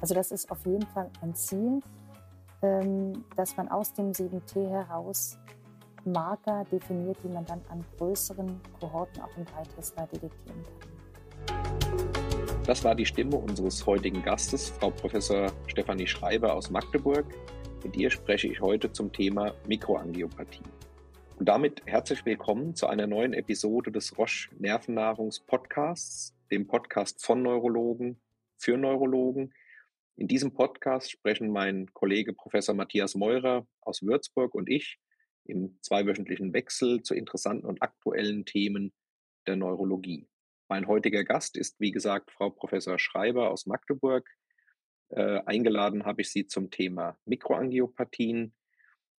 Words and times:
Also 0.00 0.14
das 0.14 0.32
ist 0.32 0.50
auf 0.50 0.64
jeden 0.64 0.86
Fall 0.86 1.10
ein 1.20 1.34
Ziel, 1.34 1.80
ähm, 2.62 3.24
dass 3.36 3.56
man 3.56 3.68
aus 3.68 3.92
dem 3.92 4.12
7T 4.12 4.68
heraus 4.68 5.38
Marker 6.04 6.64
definiert, 6.72 7.18
die 7.22 7.28
man 7.28 7.44
dann 7.44 7.60
an 7.68 7.84
größeren 7.98 8.60
Kohorten 8.80 9.22
auch 9.22 9.36
im 9.36 9.44
Dreitester 9.44 10.06
detektieren 10.06 10.64
kann. 10.64 10.90
Das 12.64 12.82
war 12.84 12.94
die 12.94 13.04
Stimme 13.04 13.36
unseres 13.36 13.84
heutigen 13.84 14.22
Gastes, 14.22 14.70
Frau 14.70 14.90
Professor 14.90 15.52
Stefanie 15.66 16.06
Schreiber 16.06 16.54
aus 16.54 16.70
Magdeburg. 16.70 17.26
Mit 17.84 17.96
ihr 17.96 18.10
spreche 18.10 18.48
ich 18.48 18.60
heute 18.60 18.92
zum 18.92 19.12
Thema 19.12 19.52
Mikroangiopathie. 19.66 20.62
Und 21.38 21.48
damit 21.48 21.82
herzlich 21.86 22.24
willkommen 22.24 22.74
zu 22.74 22.86
einer 22.86 23.06
neuen 23.06 23.32
Episode 23.32 23.90
des 23.90 24.16
Roche 24.16 24.50
Nervennahrungs 24.58 25.40
Podcasts, 25.40 26.34
dem 26.50 26.66
Podcast 26.66 27.24
von 27.24 27.42
Neurologen 27.42 28.18
für 28.56 28.76
Neurologen. 28.76 29.52
In 30.16 30.28
diesem 30.28 30.52
Podcast 30.52 31.10
sprechen 31.10 31.50
mein 31.50 31.92
Kollege 31.94 32.32
Professor 32.32 32.74
Matthias 32.74 33.14
Meurer 33.14 33.66
aus 33.80 34.02
Würzburg 34.02 34.54
und 34.54 34.68
ich 34.68 34.98
im 35.44 35.78
zweiwöchentlichen 35.80 36.52
Wechsel 36.52 37.02
zu 37.02 37.14
interessanten 37.14 37.66
und 37.66 37.82
aktuellen 37.82 38.44
Themen 38.44 38.92
der 39.46 39.56
Neurologie. 39.56 40.28
Mein 40.68 40.86
heutiger 40.86 41.24
Gast 41.24 41.56
ist, 41.56 41.80
wie 41.80 41.90
gesagt, 41.90 42.30
Frau 42.30 42.50
Professor 42.50 42.98
Schreiber 42.98 43.50
aus 43.50 43.66
Magdeburg. 43.66 44.28
Äh, 45.08 45.40
eingeladen 45.46 46.04
habe 46.04 46.22
ich 46.22 46.30
sie 46.30 46.46
zum 46.46 46.70
Thema 46.70 47.18
Mikroangiopathien 47.24 48.54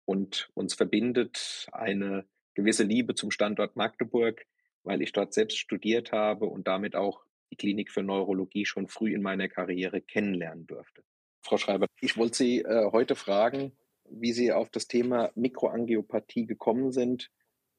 und 0.05 0.51
uns 0.55 0.75
verbindet 0.75 1.67
eine 1.73 2.29
gewisse 2.55 2.85
Liebe 2.85 3.15
zum 3.15 3.31
Standort 3.31 3.75
Magdeburg, 3.75 4.45
weil 4.85 5.03
ich 5.03 5.13
dort 5.13 5.35
selbst 5.35 5.59
studiert 5.59 6.13
habe 6.13 6.47
und 6.47 6.69
damit 6.69 6.95
auch 6.95 7.25
die 7.51 7.57
Klinik 7.57 7.91
für 7.91 8.03
Neurologie 8.03 8.65
schon 8.65 8.89
früh 8.89 9.15
in 9.15 9.23
meiner 9.23 9.49
Karriere 9.49 10.01
kennenlernen 10.01 10.67
durfte. 10.67 11.03
Frau 11.43 11.57
Schreiber, 11.57 11.87
ich 12.01 12.17
wollte 12.17 12.37
Sie 12.37 12.61
äh, 12.61 12.91
heute 12.93 13.17
fragen, 13.17 13.73
wie 14.05 14.33
Sie 14.33 14.53
auf 14.53 14.71
das 14.71 14.87
Thema 14.89 15.31
Mikroangiopathie 15.35 16.47
gekommen 16.47 16.93
sind 16.93 17.31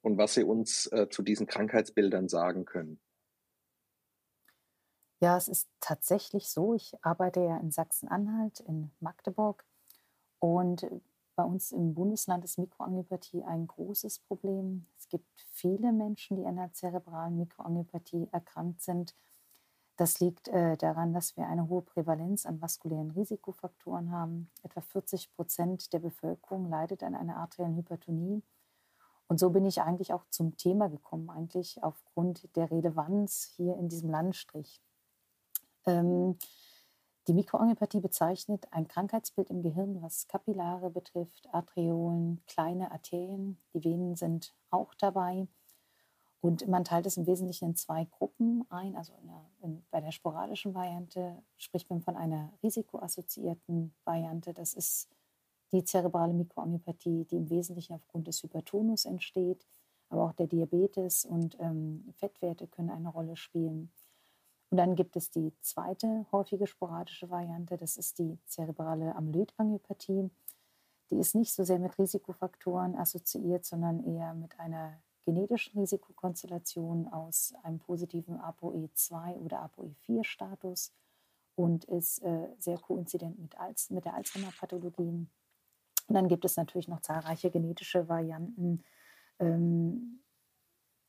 und 0.02 0.18
was 0.18 0.34
Sie 0.34 0.44
uns 0.44 0.88
äh, 0.88 1.09
zu 1.09 1.22
diesen 1.22 1.48
Krankheitsbildern 1.48 2.28
sagen 2.28 2.66
können. 2.66 3.00
Ja, 5.22 5.38
es 5.38 5.48
ist 5.48 5.70
tatsächlich 5.80 6.50
so. 6.50 6.74
Ich 6.74 6.94
arbeite 7.03 7.42
ja 7.42 7.58
in 7.58 7.70
Sachsen-Anhalt, 7.70 8.59
in 8.62 8.92
Magdeburg. 9.00 9.64
Und 10.40 10.88
bei 11.36 11.44
uns 11.44 11.72
im 11.72 11.94
Bundesland 11.94 12.44
ist 12.44 12.58
Mikroangiopathie 12.58 13.44
ein 13.44 13.68
großes 13.68 14.20
Problem. 14.20 14.88
Es 14.98 15.08
gibt 15.09 15.46
viele 15.52 15.92
Menschen, 15.92 16.38
die 16.38 16.46
an 16.46 16.58
einer 16.58 16.74
zerebralen 16.74 17.38
Mikroangiopathie 17.38 18.30
erkrankt 18.31 18.81
sind. 18.81 19.14
Das 19.97 20.20
liegt 20.20 20.47
äh, 20.47 20.78
daran, 20.78 21.14
dass 21.14 21.38
wir 21.38 21.47
eine 21.47 21.67
hohe 21.67 21.81
Prävalenz 21.81 22.45
an 22.45 22.61
vaskulären 22.61 23.11
Risikofaktoren 23.11 24.11
haben. 24.11 24.50
Etwa 24.64 24.81
40 24.81 25.34
Prozent 25.36 25.94
der 25.94 26.00
Bevölkerung 26.00 26.70
leidet 26.70 27.03
an 27.03 27.16
einer 27.16 27.38
arteriellen 27.38 27.75
Hypertonie. 27.75 28.42
Und 29.28 29.39
so 29.39 29.50
bin 29.50 29.66
ich 29.66 29.81
eigentlich 29.81 30.14
auch 30.14 30.25
zum 30.30 30.58
Thema 30.58 30.89
gekommen, 30.89 31.30
eigentlich 31.30 31.81
aufgrund 31.84 32.53
der 32.56 32.69
Relevanz 32.69 33.53
hier 33.56 33.78
in 33.78 33.88
diesem 33.88 34.09
Landstrich. 34.09 34.81
Ähm, 35.86 36.38
die 37.28 37.34
Mikroangiopathie 37.34 38.02
bezeichnet 38.02 38.67
ein 38.72 38.88
Krankheitsbild 38.88 39.50
im 39.52 39.62
Gehirn, 39.62 40.02
was 40.02 40.28
Kapillare 40.28 40.89
betrifft, 40.89 41.47
Arteriolen, 41.53 42.44
kleine 42.47 42.92
Arterien. 42.92 43.62
Die 43.73 43.84
Venen 43.84 44.16
sind 44.16 44.56
auch 44.72 44.94
dabei. 44.95 45.47
Und 46.42 46.67
man 46.67 46.84
teilt 46.84 47.06
es 47.06 47.17
im 47.17 47.28
Wesentlichen 47.28 47.70
in 47.70 47.75
zwei 47.75 48.06
Gruppen 48.06 48.66
ein. 48.70 48.95
Also 48.95 49.14
in 49.22 49.28
der, 49.28 49.45
in, 49.61 49.84
bei 49.92 50.02
der 50.02 50.11
sporadischen 50.11 50.73
Variante 50.73 51.42
spricht 51.56 51.89
man 51.92 52.02
von 52.02 52.16
einer 52.16 52.52
risikoassoziierten 52.64 53.94
Variante. 54.03 54.52
Das 54.53 54.73
ist 54.73 55.08
die 55.72 55.84
zerebrale 55.84 56.34
Mikroangiopathie, 56.34 57.25
die 57.25 57.38
im 57.38 57.50
Wesentlichen 57.52 57.94
aufgrund 57.94 58.28
des 58.28 58.41
Hypertonus 58.41 59.06
entsteht. 59.06 59.68
Aber 60.09 60.24
auch 60.24 60.34
der 60.34 60.47
Diabetes 60.47 61.25
und 61.25 61.57
ähm, 61.59 62.12
Fettwerte 62.18 62.68
können 62.68 62.90
eine 62.90 63.09
Rolle 63.09 63.38
spielen. 63.38 63.91
Und 64.72 64.78
dann 64.78 64.96
gibt 64.96 65.16
es 65.16 65.30
die 65.30 65.53
zweite 65.62 66.25
häufige 66.31 66.66
sporadische 66.66 67.30
Variante. 67.30 67.78
Das 67.78 67.97
ist 67.97 68.18
die 68.18 68.40
zerebrale 68.46 69.16
Amyloidangiopathie. 69.16 70.31
Die 71.12 71.18
ist 71.18 71.35
nicht 71.35 71.53
so 71.53 71.63
sehr 71.63 71.78
mit 71.78 71.97
Risikofaktoren 72.00 72.96
assoziiert, 72.96 73.66
sondern 73.66 74.03
eher 74.03 74.34
mit 74.34 74.59
einer 74.59 75.01
genetischen 75.24 75.80
Risikokonstellation 75.80 77.08
aus 77.08 77.54
einem 77.64 77.80
positiven 77.80 78.40
ApoE2 78.40 79.36
oder 79.38 79.64
ApoE4-Status 79.66 80.94
und 81.56 81.86
ist 81.86 82.24
äh, 82.24 82.48
sehr 82.58 82.78
koinzident 82.78 83.40
mit, 83.40 83.58
Alz 83.60 83.90
mit 83.90 84.06
der 84.06 84.16
Alzheimer-Pathologie. 84.16 85.28
Und 86.08 86.16
dann 86.16 86.28
gibt 86.28 86.46
es 86.46 86.58
natürlich 86.58 86.88
noch 86.88 87.02
zahlreiche 87.02 87.52
genetische 87.52 88.08
Varianten, 88.10 88.84
ähm, 89.40 90.22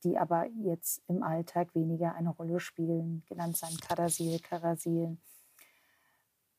die 0.03 0.17
aber 0.17 0.47
jetzt 0.61 1.01
im 1.07 1.23
Alltag 1.23 1.73
weniger 1.75 2.13
eine 2.13 2.29
Rolle 2.29 2.59
spielen, 2.59 3.23
genannt 3.27 3.57
sein 3.57 3.75
Kadasil, 3.77 4.39
Karasil, 4.39 5.17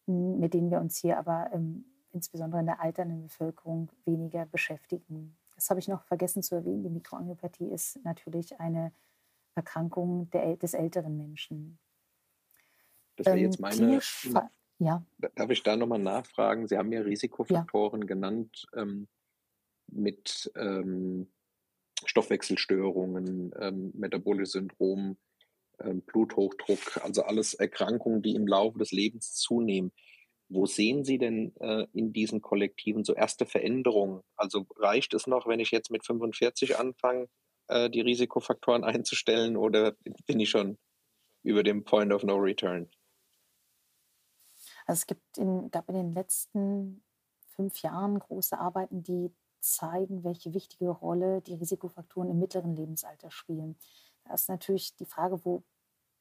mit 0.06 0.54
denen 0.54 0.70
wir 0.70 0.80
uns 0.80 0.98
hier 0.98 1.18
aber 1.18 1.50
ähm, 1.52 1.84
insbesondere 2.12 2.60
in 2.60 2.66
der 2.66 2.80
alternden 2.80 3.22
Bevölkerung 3.22 3.90
weniger 4.04 4.46
beschäftigen 4.46 5.36
das 5.54 5.70
habe 5.70 5.80
ich 5.80 5.88
noch 5.88 6.04
vergessen 6.04 6.42
zu 6.42 6.54
erwähnen, 6.54 6.82
die 6.82 6.90
Mikroangiopathie 6.90 7.70
ist 7.70 8.02
natürlich 8.04 8.58
eine 8.60 8.92
Erkrankung 9.54 10.30
der, 10.30 10.56
des 10.56 10.74
älteren 10.74 11.16
Menschen. 11.16 11.78
Das 13.16 13.26
wäre 13.26 13.38
jetzt 13.38 13.58
ähm, 13.58 13.62
meine. 13.62 14.00
Ja. 14.78 15.06
Darf 15.36 15.50
ich 15.50 15.62
da 15.62 15.76
nochmal 15.76 16.00
nachfragen? 16.00 16.66
Sie 16.66 16.76
haben 16.76 16.92
ja 16.92 17.00
Risikofaktoren 17.00 18.02
ja. 18.02 18.06
genannt 18.06 18.66
ähm, 18.74 19.06
mit 19.86 20.50
ähm, 20.56 21.28
Stoffwechselstörungen, 22.04 23.54
ähm, 23.58 23.92
metabolisches 23.94 24.52
Syndrom, 24.52 25.16
ähm, 25.78 26.02
Bluthochdruck, 26.02 27.00
also 27.02 27.22
alles 27.22 27.54
Erkrankungen, 27.54 28.22
die 28.22 28.34
im 28.34 28.48
Laufe 28.48 28.78
des 28.78 28.90
Lebens 28.90 29.34
zunehmen. 29.34 29.92
Wo 30.48 30.66
sehen 30.66 31.04
Sie 31.04 31.18
denn 31.18 31.56
äh, 31.56 31.86
in 31.92 32.12
diesen 32.12 32.42
Kollektiven 32.42 33.04
so 33.04 33.14
erste 33.14 33.46
Veränderungen? 33.46 34.22
Also 34.36 34.66
reicht 34.76 35.14
es 35.14 35.26
noch, 35.26 35.46
wenn 35.46 35.60
ich 35.60 35.70
jetzt 35.70 35.90
mit 35.90 36.04
45 36.04 36.78
anfange, 36.78 37.28
äh, 37.68 37.88
die 37.90 38.00
Risikofaktoren 38.00 38.84
einzustellen 38.84 39.56
oder 39.56 39.92
bin 40.26 40.40
ich 40.40 40.50
schon 40.50 40.78
über 41.42 41.62
dem 41.62 41.84
Point 41.84 42.12
of 42.12 42.22
No 42.24 42.36
Return? 42.36 42.90
Also 44.86 45.00
es 45.00 45.06
gibt 45.06 45.38
in, 45.38 45.70
gab 45.70 45.88
in 45.88 45.94
den 45.94 46.12
letzten 46.12 47.02
fünf 47.48 47.80
Jahren 47.82 48.18
große 48.18 48.58
Arbeiten, 48.58 49.02
die 49.02 49.32
zeigen, 49.60 50.24
welche 50.24 50.52
wichtige 50.52 50.90
Rolle 50.90 51.40
die 51.40 51.54
Risikofaktoren 51.54 52.30
im 52.30 52.38
mittleren 52.38 52.76
Lebensalter 52.76 53.30
spielen. 53.30 53.76
Da 54.24 54.34
ist 54.34 54.48
natürlich 54.48 54.94
die 54.96 55.06
Frage, 55.06 55.44
wo 55.44 55.62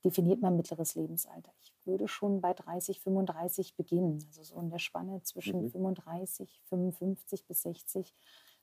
definiert 0.03 0.41
man 0.41 0.55
mittleres 0.55 0.95
Lebensalter? 0.95 1.51
Ich 1.61 1.72
würde 1.85 2.07
schon 2.07 2.41
bei 2.41 2.53
30, 2.53 3.01
35 3.01 3.75
beginnen. 3.75 4.23
Also 4.27 4.43
so 4.43 4.59
in 4.59 4.69
der 4.69 4.79
Spanne 4.79 5.21
zwischen 5.23 5.63
mhm. 5.63 5.69
35, 5.69 6.61
55 6.65 7.45
bis 7.45 7.61
60. 7.63 8.15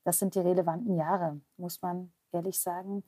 Das 0.04 0.18
sind 0.18 0.34
die 0.34 0.40
relevanten 0.40 0.96
Jahre, 0.96 1.40
muss 1.56 1.82
man 1.82 2.12
ehrlich 2.32 2.58
sagen. 2.60 3.04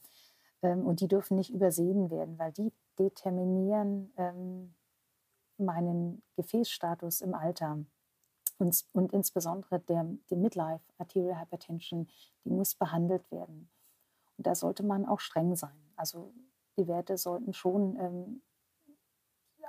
Ähm, 0.63 0.87
und 0.87 1.01
die 1.01 1.09
dürfen 1.09 1.37
nicht 1.37 1.53
übersehen 1.53 2.11
werden, 2.11 2.39
weil 2.39 2.53
die 2.53 2.73
determinieren 2.99 4.13
ähm, 4.17 4.75
meinen 5.59 6.23
Gefäßstatus 6.37 7.21
im 7.21 7.35
Alter. 7.35 7.85
Und, 8.59 8.85
und 8.93 9.13
insbesondere 9.13 9.81
der, 9.81 10.07
die 10.31 10.37
Midlife 10.37 10.85
Arterial 10.99 11.41
Hypertension, 11.41 12.09
die 12.45 12.51
muss 12.51 12.75
behandelt 12.75 13.31
werden. 13.31 13.71
Und 14.37 14.47
da 14.47 14.55
sollte 14.55 14.83
man 14.83 15.07
auch 15.07 15.21
streng 15.21 15.57
sein. 15.57 15.93
Also 15.97 16.33
die 16.77 16.87
Werte 16.87 17.17
sollten 17.17 17.53
schon 17.53 17.97
ähm, 17.99 18.43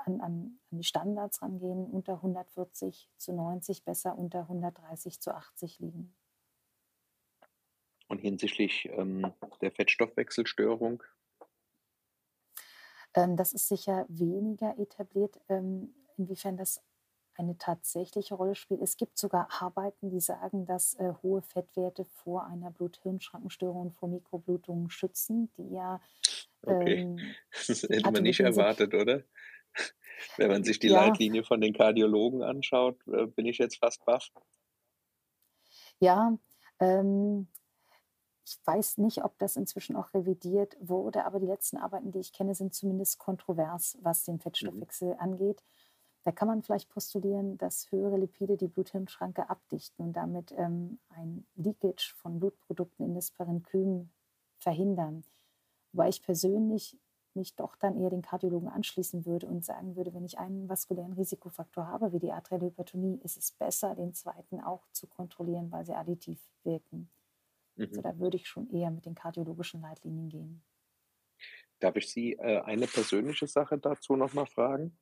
an, 0.06 0.22
an, 0.22 0.22
an, 0.22 0.59
die 0.72 0.84
Standards 0.84 1.41
rangehen, 1.41 1.85
unter 1.85 2.14
140 2.14 3.09
zu 3.17 3.34
90, 3.34 3.84
besser 3.84 4.17
unter 4.17 4.41
130 4.41 5.20
zu 5.20 5.34
80 5.34 5.79
liegen. 5.79 6.16
Und 8.08 8.20
hinsichtlich 8.20 8.90
ähm, 8.94 9.34
der 9.61 9.72
Fettstoffwechselstörung? 9.72 11.03
Ähm, 13.16 13.38
das 13.38 13.53
ist 13.53 13.67
sicher 13.67 14.05
weniger 14.09 14.78
etabliert, 14.78 15.40
ähm, 15.50 15.94
inwiefern 16.17 16.58
das 16.58 16.82
eine 17.35 17.58
tatsächliche 17.58 18.35
Rolle 18.35 18.55
spielt. 18.55 18.82
Es 18.82 18.97
gibt 18.97 19.17
sogar 19.17 19.47
Arbeiten, 19.59 20.09
die 20.09 20.20
sagen, 20.20 20.66
dass 20.66 20.94
äh, 20.96 21.14
hohe 21.23 21.41
Fettwerte 21.41 22.05
vor 22.05 22.46
einer 22.46 22.72
Blut-Hirn-Schrankenstörung 22.72 23.82
und 23.82 23.94
vor 23.96 24.09
Mikroblutungen 24.09 24.90
schützen, 24.90 25.52
die 25.58 25.73
ja. 25.73 26.00
Okay. 26.61 27.00
Ähm, 27.00 27.20
das 27.67 27.84
hätte 27.84 28.11
man 28.11 28.23
nicht 28.23 28.40
erwartet, 28.40 28.94
oder? 28.94 29.23
Wenn 30.37 30.49
man 30.49 30.64
sich 30.64 30.79
die 30.79 30.87
ja. 30.87 31.05
Leitlinie 31.05 31.43
von 31.43 31.61
den 31.61 31.73
Kardiologen 31.73 32.43
anschaut, 32.43 32.97
äh, 33.08 33.25
bin 33.28 33.46
ich 33.46 33.58
jetzt 33.58 33.78
fast 33.78 34.03
baff. 34.05 34.29
Ja, 35.99 36.37
ähm, 36.79 37.47
ich 38.46 38.59
weiß 38.66 38.97
nicht, 38.97 39.23
ob 39.23 39.37
das 39.37 39.55
inzwischen 39.55 39.96
auch 39.96 40.14
revidiert 40.14 40.75
wurde, 40.79 41.25
aber 41.25 41.40
die 41.40 41.46
letzten 41.46 41.78
Arbeiten, 41.78 42.11
die 42.11 42.20
ich 42.20 42.34
kenne, 42.34 42.55
sind 42.55 42.73
zumindest 42.73 43.17
kontrovers, 43.20 43.97
was 44.02 44.23
den 44.23 44.40
Fettstoffwechsel 44.40 45.14
mhm. 45.14 45.20
angeht. 45.20 45.64
Da 46.23 46.31
kann 46.31 46.47
man 46.47 46.61
vielleicht 46.61 46.90
postulieren, 46.90 47.58
dass 47.58 47.91
höhere 47.91 48.17
Lipide 48.17 48.55
die 48.55 48.67
Blut-Hirn-Schranke 48.67 49.49
abdichten 49.49 50.05
und 50.05 50.14
damit 50.14 50.53
ähm, 50.58 50.99
ein 51.09 51.46
Leakage 51.55 52.14
von 52.16 52.40
Blutprodukten 52.40 53.05
in 53.05 53.14
das 53.14 53.31
Parenchym 53.31 54.09
verhindern. 54.58 55.26
Wobei 55.91 56.09
ich 56.09 56.22
persönlich 56.22 56.97
mich 57.35 57.56
doch 57.56 57.76
dann 57.76 58.00
eher 58.00 58.09
den 58.09 58.22
Kardiologen 58.22 58.70
anschließen 58.70 59.26
würde 59.26 59.47
und 59.47 59.66
sagen 59.66 59.96
würde, 59.96 60.14
wenn 60.14 60.26
ich 60.26 60.40
einen 60.40 60.70
vaskulären 60.70 61.14
Risikofaktor 61.14 61.88
habe, 61.88 62.14
wie 62.14 62.20
die 62.20 62.32
arterielle 62.32 62.68
Hypertonie, 62.68 63.20
ist 63.24 63.38
es 63.38 63.52
besser, 63.52 63.96
den 63.96 64.14
zweiten 64.14 64.62
auch 64.62 64.88
zu 64.91 65.08
kontrollieren, 65.08 65.72
weil 65.72 65.85
sie 65.85 65.94
additiv 65.94 66.40
wirken. 66.64 67.09
Also 67.78 67.82
mhm. 67.82 67.90
Also 67.90 68.02
da 68.02 68.20
würde 68.20 68.38
ich 68.38 68.47
schon 68.47 68.70
eher 68.70 68.91
mit 68.91 69.06
den 69.06 69.16
kardiologischen 69.16 69.82
Leitlinien 69.82 70.30
gehen. 70.30 70.64
Darf 71.80 71.96
ich 71.96 72.09
Sie 72.09 72.34
äh, 72.34 72.62
eine 72.62 72.88
persönliche 72.88 73.47
Sache 73.47 73.78
dazu 73.78 74.16
nochmal 74.16 74.46
fragen? 74.46 74.97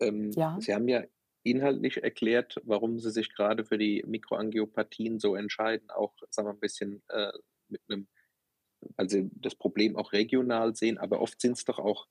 Ähm, 0.00 0.30
ja. 0.32 0.58
Sie 0.60 0.74
haben 0.74 0.88
ja 0.88 1.04
inhaltlich 1.42 2.02
erklärt, 2.02 2.60
warum 2.64 2.98
Sie 2.98 3.10
sich 3.10 3.34
gerade 3.34 3.64
für 3.64 3.78
die 3.78 4.04
Mikroangiopathien 4.06 5.18
so 5.18 5.34
entscheiden, 5.36 5.90
auch 5.90 6.14
sagen 6.28 6.48
wir 6.48 6.52
ein 6.52 6.60
bisschen 6.60 7.02
äh, 7.08 7.32
mit 7.68 7.80
einem, 7.88 8.08
Sie 9.06 9.30
das 9.34 9.54
Problem 9.54 9.96
auch 9.96 10.12
regional 10.12 10.74
sehen, 10.74 10.98
aber 10.98 11.20
oft 11.20 11.40
sind 11.40 11.56
es 11.56 11.64
doch 11.64 11.78
auch 11.78 12.06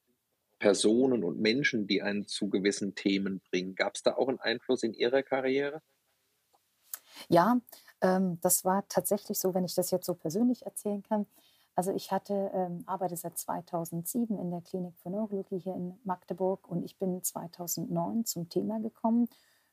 Personen 0.59 1.23
und 1.23 1.39
Menschen, 1.39 1.87
die 1.87 2.01
einen 2.01 2.27
zu 2.27 2.49
gewissen 2.49 2.93
Themen 2.95 3.41
bringen. 3.49 3.75
Gab 3.75 3.95
es 3.95 4.03
da 4.03 4.15
auch 4.15 4.27
einen 4.27 4.39
Einfluss 4.39 4.83
in 4.83 4.93
Ihrer 4.93 5.23
Karriere? 5.23 5.81
Ja, 7.29 7.59
ähm, 8.01 8.39
das 8.41 8.65
war 8.65 8.87
tatsächlich 8.87 9.39
so, 9.39 9.53
wenn 9.53 9.63
ich 9.63 9.73
das 9.73 9.91
jetzt 9.91 10.05
so 10.05 10.13
persönlich 10.13 10.65
erzählen 10.65 11.01
kann. 11.03 11.25
Also 11.75 11.93
ich 11.93 12.11
hatte, 12.11 12.51
ähm, 12.53 12.83
arbeite 12.87 13.15
seit 13.15 13.37
2007 13.37 14.37
in 14.37 14.51
der 14.51 14.61
Klinik 14.61 14.97
für 14.97 15.09
Neurologie 15.09 15.59
hier 15.59 15.75
in 15.75 15.97
Magdeburg 16.03 16.67
und 16.67 16.83
ich 16.83 16.97
bin 16.97 17.23
2009 17.23 18.25
zum 18.25 18.49
Thema 18.49 18.79
gekommen 18.81 19.29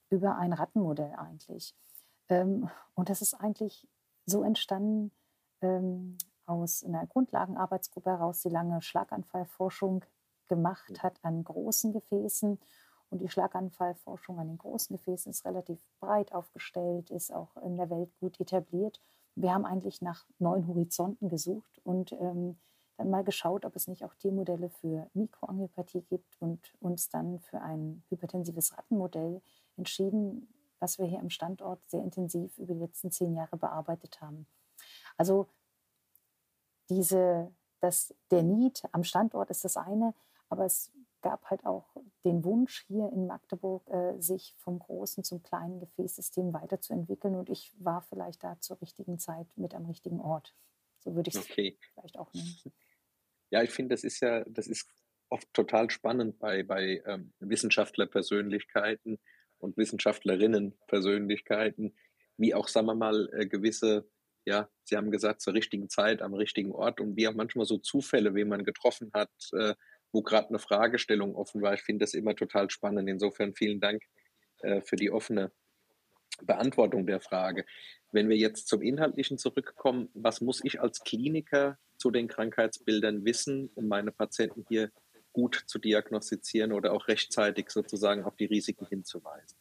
über 0.09 0.37
ein 0.37 0.53
Rattenmodell 0.53 1.15
eigentlich. 1.17 1.75
Ähm, 2.29 2.71
und 2.95 3.09
das 3.09 3.23
ist 3.23 3.35
eigentlich 3.35 3.89
so 4.25 4.45
entstanden 4.45 5.11
ähm, 5.63 6.17
aus 6.47 6.85
einer 6.85 7.07
Grundlagenarbeitsgruppe 7.07 8.11
heraus, 8.11 8.43
die 8.43 8.49
lange 8.49 8.81
Schlaganfallforschung 8.83 10.05
gemacht 10.49 11.03
hat 11.03 11.19
an 11.23 11.45
großen 11.45 11.93
Gefäßen. 11.93 12.59
Und 13.11 13.21
die 13.21 13.29
Schlaganfallforschung 13.29 14.39
an 14.39 14.49
den 14.49 14.59
großen 14.59 14.97
Gefäßen 14.97 15.31
ist 15.31 15.45
relativ 15.45 15.79
breit 16.01 16.33
aufgestellt, 16.33 17.11
ist 17.11 17.33
auch 17.33 17.57
in 17.59 17.77
der 17.77 17.91
Welt 17.91 18.11
gut 18.19 18.41
etabliert 18.41 19.01
wir 19.37 19.53
haben 19.53 19.67
eigentlich 19.67 20.01
nach 20.01 20.25
neuen 20.39 20.67
Horizonten 20.67 21.29
gesucht 21.29 21.81
und 21.85 22.13
ähm, 22.13 22.57
dann 22.97 23.11
mal 23.11 23.23
geschaut, 23.23 23.67
ob 23.67 23.77
es 23.77 23.87
nicht 23.87 24.05
auch 24.05 24.15
Tiermodelle 24.15 24.71
für 24.71 25.11
Mikroangiopathie 25.13 26.01
gibt 26.01 26.41
und 26.41 26.73
uns 26.81 27.11
dann 27.11 27.39
für 27.41 27.61
ein 27.61 28.03
hypertensives 28.09 28.77
Rattenmodell 28.77 29.43
entschieden, 29.77 30.49
was 30.81 30.99
wir 30.99 31.05
hier 31.05 31.21
am 31.21 31.29
Standort 31.29 31.81
sehr 31.91 32.03
intensiv 32.03 32.57
über 32.57 32.73
die 32.73 32.81
letzten 32.81 33.11
zehn 33.11 33.35
Jahre 33.35 33.59
bearbeitet 33.59 34.23
haben. 34.23 34.47
Also 35.19 35.49
diese, 36.91 37.53
das, 37.81 38.15
der 38.31 38.43
Need 38.43 38.83
am 38.93 39.05
Standort 39.05 39.51
ist 39.51 39.65
das 39.65 39.77
eine, 39.77 40.15
aber 40.49 40.65
es 40.65 40.93
gab 41.23 41.47
halt 41.47 41.65
auch 41.67 41.97
den 42.25 42.45
Wunsch 42.45 42.85
hier 42.87 43.11
in 43.13 43.27
Magdeburg, 43.27 43.89
äh, 43.89 44.17
sich 44.21 44.55
vom 44.59 44.79
großen 44.79 45.25
zum 45.25 45.43
kleinen 45.43 45.81
Gefäßsystem 45.81 46.53
weiterzuentwickeln. 46.53 47.35
Und 47.35 47.51
ich 47.51 47.75
war 47.79 48.03
vielleicht 48.03 48.45
da 48.45 48.61
zur 48.61 48.81
richtigen 48.81 49.19
Zeit 49.19 49.49
mit 49.57 49.75
am 49.75 49.87
richtigen 49.87 50.21
Ort. 50.21 50.55
So 51.01 51.17
würde 51.17 51.29
ich 51.29 51.35
es 51.35 51.51
okay. 51.51 51.77
vielleicht 51.95 52.17
auch 52.19 52.33
nennen. 52.33 52.55
Ja, 53.51 53.63
ich 53.63 53.71
finde, 53.71 53.95
das 53.95 54.05
ist 54.05 54.21
ja, 54.21 54.45
das 54.45 54.69
ist 54.69 54.89
oft 55.29 55.53
total 55.53 55.91
spannend 55.91 56.39
bei, 56.39 56.63
bei 56.63 57.03
ähm, 57.07 57.33
Wissenschaftlerpersönlichkeiten 57.41 59.19
und 59.59 59.77
Wissenschaftlerinnenpersönlichkeiten, 59.77 61.97
wie 62.37 62.55
auch, 62.55 62.69
sagen 62.69 62.87
wir 62.87 62.95
mal, 62.95 63.29
äh, 63.33 63.47
gewisse, 63.47 64.09
ja, 64.47 64.69
Sie 64.85 64.97
haben 64.97 65.11
gesagt, 65.11 65.41
zur 65.43 65.55
richtigen 65.55 65.89
Zeit, 65.89 66.23
am 66.23 66.33
richtigen 66.33 66.73
Ort 66.73 67.01
und 67.01 67.17
wie 67.17 67.27
auch 67.27 67.35
manchmal 67.35 67.67
so 67.67 67.79
Zufälle, 67.79 68.35
wen 68.35 68.49
man 68.49 68.65
getroffen 68.65 69.11
hat, 69.13 69.31
äh, 69.53 69.75
wo 70.13 70.23
gerade 70.23 70.49
eine 70.49 70.61
Fragestellung 70.61 71.35
offen 71.35 71.61
war. 71.63 71.75
Ich 71.75 71.83
finde 71.83 72.05
das 72.05 72.15
immer 72.15 72.35
total 72.37 72.71
spannend. 72.71 73.09
Insofern 73.09 73.55
vielen 73.55 73.81
Dank 73.81 74.05
äh, 74.61 74.81
für 74.83 74.97
die 74.97 75.11
offene 75.11 75.51
Beantwortung 76.43 77.07
der 77.07 77.21
Frage. 77.21 77.67
Wenn 78.13 78.29
wir 78.29 78.37
jetzt 78.37 78.69
zum 78.69 78.83
Inhaltlichen 78.83 79.37
zurückkommen, 79.37 80.11
was 80.15 80.41
muss 80.41 80.63
ich 80.63 80.81
als 80.81 81.01
Kliniker 81.01 81.77
zu 81.99 82.13
den 82.13 82.29
Krankheitsbildern 82.29 83.25
wissen, 83.25 83.71
um 83.75 83.89
meine 83.89 84.13
Patienten 84.13 84.65
hier 84.69 84.93
gut 85.33 85.65
zu 85.67 85.81
diagnostizieren 85.81 86.73
oder 86.73 86.93
auch 86.93 87.09
rechtzeitig 87.09 87.71
sozusagen 87.71 88.25
auf 88.25 88.37
die 88.37 88.47
Risiken 88.47 88.87
hinzuweisen? 88.87 89.59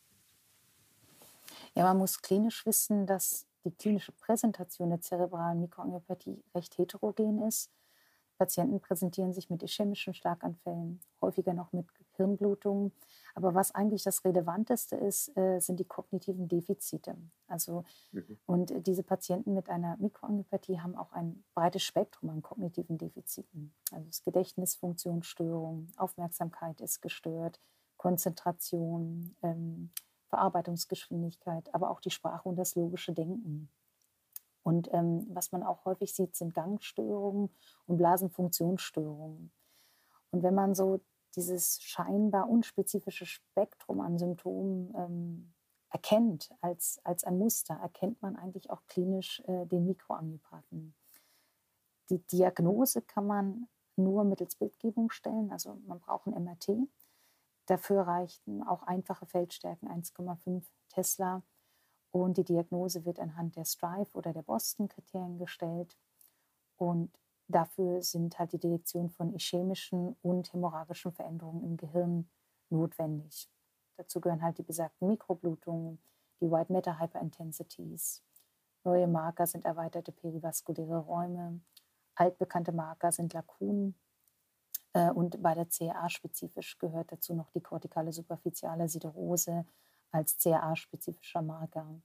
Ja, 1.74 1.84
man 1.84 1.98
muss 1.98 2.22
klinisch 2.22 2.66
wissen, 2.66 3.08
dass 3.08 3.48
die 3.66 3.72
klinische 3.72 4.12
Präsentation 4.14 4.90
der 4.90 5.02
zerebralen 5.02 5.60
Mikroangiopathie 5.60 6.44
recht 6.54 6.78
heterogen 6.78 7.42
ist. 7.44 7.72
Patienten 8.38 8.80
präsentieren 8.82 9.34
sich 9.34 9.50
mit 9.50 9.64
ischämischen 9.64 10.14
Schlaganfällen, 10.14 11.00
häufiger 11.22 11.54
noch 11.54 11.72
mit 11.72 11.86
Hirnblutungen. 12.18 12.92
Aber 13.34 13.54
was 13.56 13.74
eigentlich 13.74 14.04
das 14.04 14.24
Relevanteste 14.26 14.96
ist, 14.96 15.36
äh, 15.38 15.60
sind 15.60 15.80
die 15.80 15.86
kognitiven 15.86 16.48
Defizite. 16.48 17.18
Also, 17.48 17.84
mhm. 18.12 18.38
Und 18.46 18.88
diese 18.88 19.04
Patienten 19.04 19.54
mit 19.54 19.70
einer 19.70 19.98
Mikroangiopathie 19.98 20.80
haben 20.80 20.96
auch 20.96 21.12
ein 21.14 21.44
breites 21.54 21.84
Spektrum 21.84 22.30
an 22.30 22.42
kognitiven 22.42 22.98
Defiziten. 22.98 23.74
Also 23.92 24.06
das 24.08 24.22
Gedächtnisfunktionsstörung, 24.24 25.88
Aufmerksamkeit 25.98 26.82
ist 26.82 27.02
gestört, 27.02 27.60
Konzentration, 27.98 29.36
ähm, 29.42 29.92
Verarbeitungsgeschwindigkeit, 30.36 31.74
aber 31.74 31.90
auch 31.90 32.02
die 32.02 32.12
Sprache 32.12 32.50
und 32.50 32.58
das 32.58 32.76
logische 32.76 33.14
Denken. 33.14 33.70
Und 34.64 34.90
ähm, 34.94 35.28
was 35.30 35.52
man 35.52 35.64
auch 35.64 35.86
häufig 35.86 36.14
sieht, 36.14 36.36
sind 36.36 36.54
Gangstörungen 36.54 37.50
und 37.88 37.98
Blasenfunktionsstörungen. 37.98 39.52
Und 40.32 40.44
wenn 40.44 40.56
man 40.56 40.76
so 40.76 41.00
dieses 41.36 41.82
scheinbar 41.82 42.50
unspezifische 42.50 43.26
Spektrum 43.26 44.02
an 44.02 44.18
Symptomen 44.18 44.94
ähm, 44.96 45.54
erkennt 45.90 46.50
als, 46.62 47.00
als 47.04 47.24
ein 47.24 47.38
Muster, 47.38 47.76
erkennt 47.76 48.22
man 48.22 48.36
eigentlich 48.36 48.70
auch 48.72 48.82
klinisch 48.88 49.42
äh, 49.48 49.66
den 49.66 49.86
Mikroangiopathen. 49.86 50.96
Die 52.10 52.20
Diagnose 52.28 53.02
kann 53.02 53.28
man 53.28 53.68
nur 53.96 54.26
mittels 54.26 54.56
Bildgebung 54.56 55.10
stellen, 55.12 55.52
also 55.52 55.78
man 55.88 56.00
braucht 56.00 56.28
ein 56.28 56.44
MRT. 56.44 56.90
Dafür 57.66 58.02
reichten 58.02 58.62
auch 58.64 58.84
einfache 58.84 59.26
Feldstärken 59.26 59.90
1,5 59.90 60.64
Tesla 60.90 61.42
und 62.12 62.38
die 62.38 62.44
Diagnose 62.44 63.06
wird 63.06 63.20
anhand 63.20 63.56
der 63.56 63.66
Strive 63.66 64.10
oder 64.14 64.32
der 64.34 64.44
Boston-Kriterien 64.44 65.38
gestellt. 65.38 65.98
Und 66.78 67.12
dafür 67.48 68.02
sind 68.02 68.38
halt 68.40 68.54
die 68.54 68.60
Detektion 68.60 69.10
von 69.10 69.34
ischämischen 69.34 70.16
und 70.22 70.54
hämorrhagischen 70.54 71.12
Veränderungen 71.12 71.64
im 71.64 71.78
Gehirn 71.78 72.30
notwendig. 72.70 73.50
Dazu 73.98 74.22
gehören 74.22 74.44
halt 74.44 74.58
die 74.58 74.64
besagten 74.64 75.08
Mikroblutungen, 75.08 76.00
die 76.42 76.52
White 76.52 76.72
Matter 76.72 77.00
Hyperintensities. 77.00 78.24
Neue 78.84 79.08
Marker 79.08 79.48
sind 79.48 79.66
erweiterte 79.66 80.12
perivaskuläre 80.12 81.00
Räume. 81.00 81.62
Altbekannte 82.14 82.72
Marker 82.72 83.12
sind 83.12 83.34
Lakunen. 83.34 83.96
Äh, 84.96 85.12
und 85.12 85.44
bei 85.44 85.54
der 85.54 85.68
CA 85.68 86.10
spezifisch 86.10 86.80
gehört 86.80 87.12
dazu 87.12 87.36
noch 87.36 87.52
die 87.52 87.62
kortikale 87.62 88.12
superficiale 88.14 88.88
Siderose, 88.88 89.66
als 90.12 90.38
CAA-spezifischer 90.38 91.42
Marker. 91.42 92.02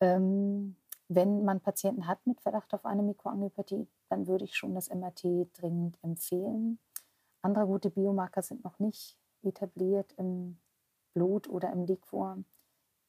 Ähm, 0.00 0.76
wenn 1.08 1.44
man 1.44 1.60
Patienten 1.60 2.08
hat 2.08 2.26
mit 2.26 2.40
Verdacht 2.40 2.74
auf 2.74 2.84
eine 2.84 3.02
Mikroangiopathie, 3.02 3.86
dann 4.08 4.26
würde 4.26 4.44
ich 4.44 4.56
schon 4.56 4.74
das 4.74 4.90
MRT 4.90 5.48
dringend 5.52 5.98
empfehlen. 6.02 6.80
Andere 7.42 7.66
gute 7.66 7.90
Biomarker 7.90 8.42
sind 8.42 8.64
noch 8.64 8.78
nicht 8.80 9.16
etabliert 9.42 10.12
im 10.14 10.58
Blut 11.14 11.48
oder 11.48 11.72
im 11.72 11.84
Liquor. 11.84 12.38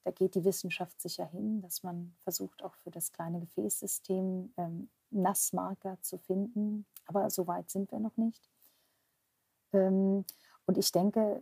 Da 0.04 0.12
geht 0.12 0.36
die 0.36 0.44
Wissenschaft 0.44 1.02
sicher 1.02 1.26
hin, 1.26 1.62
dass 1.62 1.84
man 1.84 2.16
versucht, 2.20 2.64
auch 2.64 2.76
für 2.76 2.92
das 2.92 3.12
kleine 3.12 3.40
Gefäßsystem 3.40 4.54
ähm, 4.58 4.90
Nassmarker 5.12 5.98
zu 6.02 6.18
finden. 6.18 6.86
Aber 7.06 7.30
so 7.30 7.48
weit 7.48 7.70
sind 7.70 7.92
wir 7.92 8.00
noch 8.00 8.18
nicht. 8.18 8.50
Ähm, 9.74 10.26
und 10.66 10.78
ich 10.78 10.92
denke, 10.92 11.42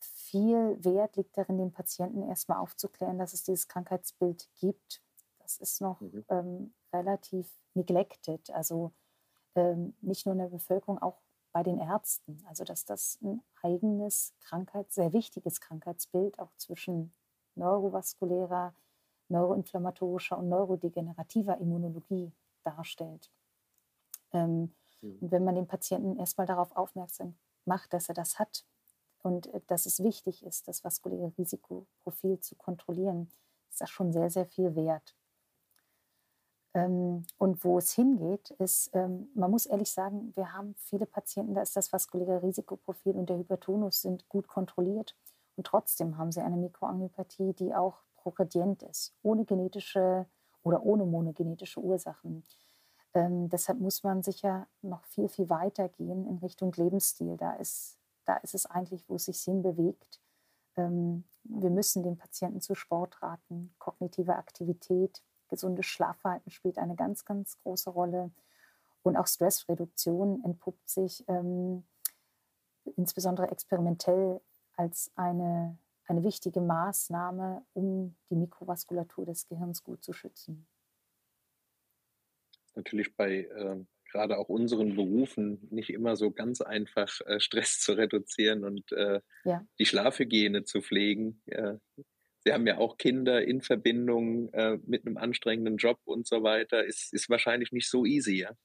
viel 0.00 0.82
Wert 0.82 1.16
liegt 1.16 1.36
darin, 1.36 1.58
den 1.58 1.72
Patienten 1.72 2.22
erstmal 2.22 2.58
aufzuklären, 2.58 3.18
dass 3.18 3.34
es 3.34 3.42
dieses 3.42 3.68
Krankheitsbild 3.68 4.48
gibt. 4.56 5.02
Das 5.38 5.58
ist 5.58 5.80
noch 5.80 6.00
mhm. 6.00 6.24
ähm, 6.28 6.74
relativ 6.92 7.52
neglected, 7.74 8.50
also 8.50 8.92
ähm, 9.54 9.94
nicht 10.00 10.26
nur 10.26 10.32
in 10.32 10.40
der 10.40 10.48
Bevölkerung, 10.48 10.98
auch 11.00 11.20
bei 11.52 11.62
den 11.62 11.78
Ärzten. 11.78 12.42
Also 12.48 12.64
dass 12.64 12.84
das 12.84 13.18
ein 13.22 13.42
eigenes 13.62 14.34
Krankheit, 14.40 14.92
sehr 14.92 15.12
wichtiges 15.12 15.60
Krankheitsbild 15.60 16.38
auch 16.38 16.54
zwischen 16.56 17.12
neurovaskulärer, 17.56 18.74
neuroinflammatorischer 19.28 20.38
und 20.38 20.48
neurodegenerativer 20.48 21.58
Immunologie 21.58 22.32
darstellt. 22.64 23.30
Ähm, 24.32 24.74
mhm. 25.00 25.18
Und 25.20 25.30
wenn 25.30 25.44
man 25.44 25.54
den 25.54 25.66
Patienten 25.66 26.16
erstmal 26.16 26.46
darauf 26.46 26.76
aufmerksam 26.76 27.36
macht, 27.64 27.92
dass 27.92 28.08
er 28.08 28.14
das 28.14 28.38
hat, 28.38 28.64
und 29.22 29.52
äh, 29.52 29.60
dass 29.66 29.86
es 29.86 30.02
wichtig 30.02 30.44
ist, 30.44 30.68
das 30.68 30.84
vaskuläre 30.84 31.32
Risikoprofil 31.38 32.40
zu 32.40 32.54
kontrollieren, 32.56 33.30
ist 33.70 33.80
das 33.80 33.90
schon 33.90 34.12
sehr, 34.12 34.30
sehr 34.30 34.46
viel 34.46 34.74
wert. 34.74 35.14
Ähm, 36.72 37.24
und 37.38 37.64
wo 37.64 37.78
es 37.78 37.92
hingeht, 37.92 38.50
ist, 38.52 38.90
ähm, 38.94 39.28
man 39.34 39.50
muss 39.50 39.66
ehrlich 39.66 39.90
sagen, 39.90 40.32
wir 40.36 40.52
haben 40.52 40.74
viele 40.76 41.06
Patienten, 41.06 41.54
da 41.54 41.62
ist 41.62 41.76
das 41.76 41.92
vaskuläre 41.92 42.42
Risikoprofil 42.42 43.16
und 43.16 43.28
der 43.28 43.38
Hypertonus 43.38 44.02
sind 44.02 44.28
gut 44.28 44.46
kontrolliert. 44.46 45.16
Und 45.56 45.66
trotzdem 45.66 46.16
haben 46.16 46.32
sie 46.32 46.40
eine 46.40 46.56
Mikroangiopathie, 46.56 47.52
die 47.54 47.74
auch 47.74 47.98
progredient 48.16 48.82
ist, 48.82 49.14
ohne 49.22 49.44
genetische 49.44 50.26
oder 50.62 50.82
ohne 50.82 51.04
monogenetische 51.04 51.80
Ursachen. 51.80 52.44
Ähm, 53.14 53.48
deshalb 53.48 53.80
muss 53.80 54.02
man 54.02 54.22
sicher 54.22 54.66
noch 54.82 55.04
viel, 55.04 55.28
viel 55.28 55.48
weiter 55.50 55.88
gehen 55.88 56.26
in 56.26 56.38
Richtung 56.38 56.72
Lebensstil. 56.72 57.36
Da 57.36 57.54
ist, 57.54 57.98
da 58.24 58.36
ist 58.36 58.54
es 58.54 58.66
eigentlich, 58.66 59.08
wo 59.08 59.16
es 59.16 59.24
sich 59.24 59.40
hinbewegt. 59.40 60.20
Ähm, 60.76 61.24
wir 61.44 61.70
müssen 61.70 62.02
den 62.02 62.16
Patienten 62.16 62.60
zu 62.60 62.74
Sport 62.74 63.22
raten, 63.22 63.74
kognitive 63.78 64.36
Aktivität, 64.36 65.22
gesundes 65.48 65.86
Schlafverhalten 65.86 66.50
spielt 66.50 66.78
eine 66.78 66.94
ganz, 66.94 67.24
ganz 67.24 67.58
große 67.62 67.90
Rolle. 67.90 68.30
Und 69.02 69.16
auch 69.16 69.26
Stressreduktion 69.26 70.44
entpuppt 70.44 70.88
sich 70.88 71.24
ähm, 71.26 71.84
insbesondere 72.96 73.50
experimentell 73.50 74.40
als 74.76 75.10
eine, 75.16 75.76
eine 76.10 76.24
wichtige 76.24 76.60
Maßnahme, 76.60 77.64
um 77.72 78.16
die 78.30 78.34
Mikrovaskulatur 78.34 79.26
des 79.26 79.46
Gehirns 79.46 79.84
gut 79.84 80.02
zu 80.02 80.12
schützen. 80.12 80.66
Natürlich 82.74 83.14
bei 83.16 83.44
äh, 83.44 83.84
gerade 84.10 84.38
auch 84.38 84.48
unseren 84.48 84.96
Berufen 84.96 85.68
nicht 85.70 85.90
immer 85.90 86.16
so 86.16 86.32
ganz 86.32 86.60
einfach, 86.60 87.20
äh, 87.26 87.38
Stress 87.38 87.80
zu 87.80 87.92
reduzieren 87.92 88.64
und 88.64 88.90
äh, 88.92 89.20
ja. 89.44 89.64
die 89.78 89.86
Schlafhygiene 89.86 90.64
zu 90.64 90.82
pflegen. 90.82 91.42
Sie 92.42 92.52
haben 92.52 92.66
ja 92.66 92.78
auch 92.78 92.96
Kinder 92.96 93.44
in 93.44 93.60
Verbindung 93.60 94.52
äh, 94.52 94.78
mit 94.86 95.06
einem 95.06 95.16
anstrengenden 95.16 95.76
Job 95.76 96.00
und 96.04 96.26
so 96.26 96.42
weiter. 96.42 96.84
Ist, 96.84 97.12
ist 97.12 97.28
wahrscheinlich 97.28 97.70
nicht 97.70 97.88
so 97.88 98.04
easy, 98.04 98.38
ja? 98.38 98.56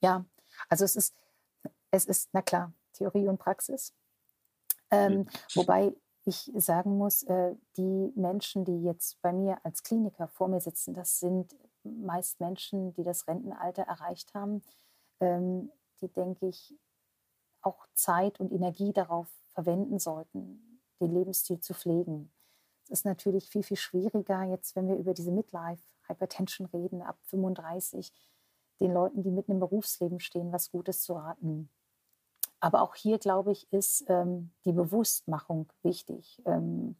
Ja, 0.00 0.24
also 0.68 0.84
es 0.84 0.96
ist, 0.96 1.14
es 1.90 2.04
ist, 2.06 2.30
na 2.32 2.42
klar, 2.42 2.72
Theorie 2.92 3.26
und 3.26 3.38
Praxis. 3.38 3.92
Ähm, 4.90 5.18
mhm. 5.18 5.28
Wobei 5.54 5.92
ich 6.26 6.50
sagen 6.56 6.98
muss, 6.98 7.22
äh, 7.24 7.54
die 7.76 8.12
Menschen, 8.16 8.64
die 8.64 8.82
jetzt 8.82 9.20
bei 9.22 9.32
mir 9.32 9.58
als 9.64 9.82
Kliniker 9.82 10.26
vor 10.28 10.48
mir 10.48 10.60
sitzen, 10.60 10.92
das 10.92 11.20
sind 11.20 11.56
meist 11.84 12.40
Menschen, 12.40 12.92
die 12.94 13.04
das 13.04 13.28
Rentenalter 13.28 13.82
erreicht 13.82 14.34
haben, 14.34 14.62
ähm, 15.20 15.70
die, 16.00 16.08
denke 16.08 16.48
ich, 16.48 16.76
auch 17.62 17.86
Zeit 17.94 18.40
und 18.40 18.52
Energie 18.52 18.92
darauf 18.92 19.28
verwenden 19.54 19.98
sollten, 19.98 20.80
den 21.00 21.12
Lebensstil 21.12 21.60
zu 21.60 21.74
pflegen. 21.74 22.30
Es 22.84 23.00
ist 23.00 23.04
natürlich 23.04 23.48
viel, 23.48 23.62
viel 23.62 23.76
schwieriger, 23.76 24.42
jetzt, 24.44 24.76
wenn 24.76 24.88
wir 24.88 24.96
über 24.96 25.14
diese 25.14 25.32
Midlife-Hypertension 25.32 26.66
reden, 26.68 27.02
ab 27.02 27.18
35, 27.24 28.12
den 28.80 28.92
Leuten, 28.92 29.22
die 29.22 29.30
mitten 29.30 29.52
im 29.52 29.60
Berufsleben 29.60 30.20
stehen, 30.20 30.52
was 30.52 30.70
Gutes 30.70 31.02
zu 31.02 31.14
raten. 31.14 31.70
Aber 32.60 32.82
auch 32.82 32.94
hier, 32.94 33.18
glaube 33.18 33.52
ich, 33.52 33.70
ist 33.72 34.04
ähm, 34.08 34.50
die 34.64 34.72
Bewusstmachung 34.72 35.68
wichtig. 35.82 36.42
Ähm, 36.46 36.96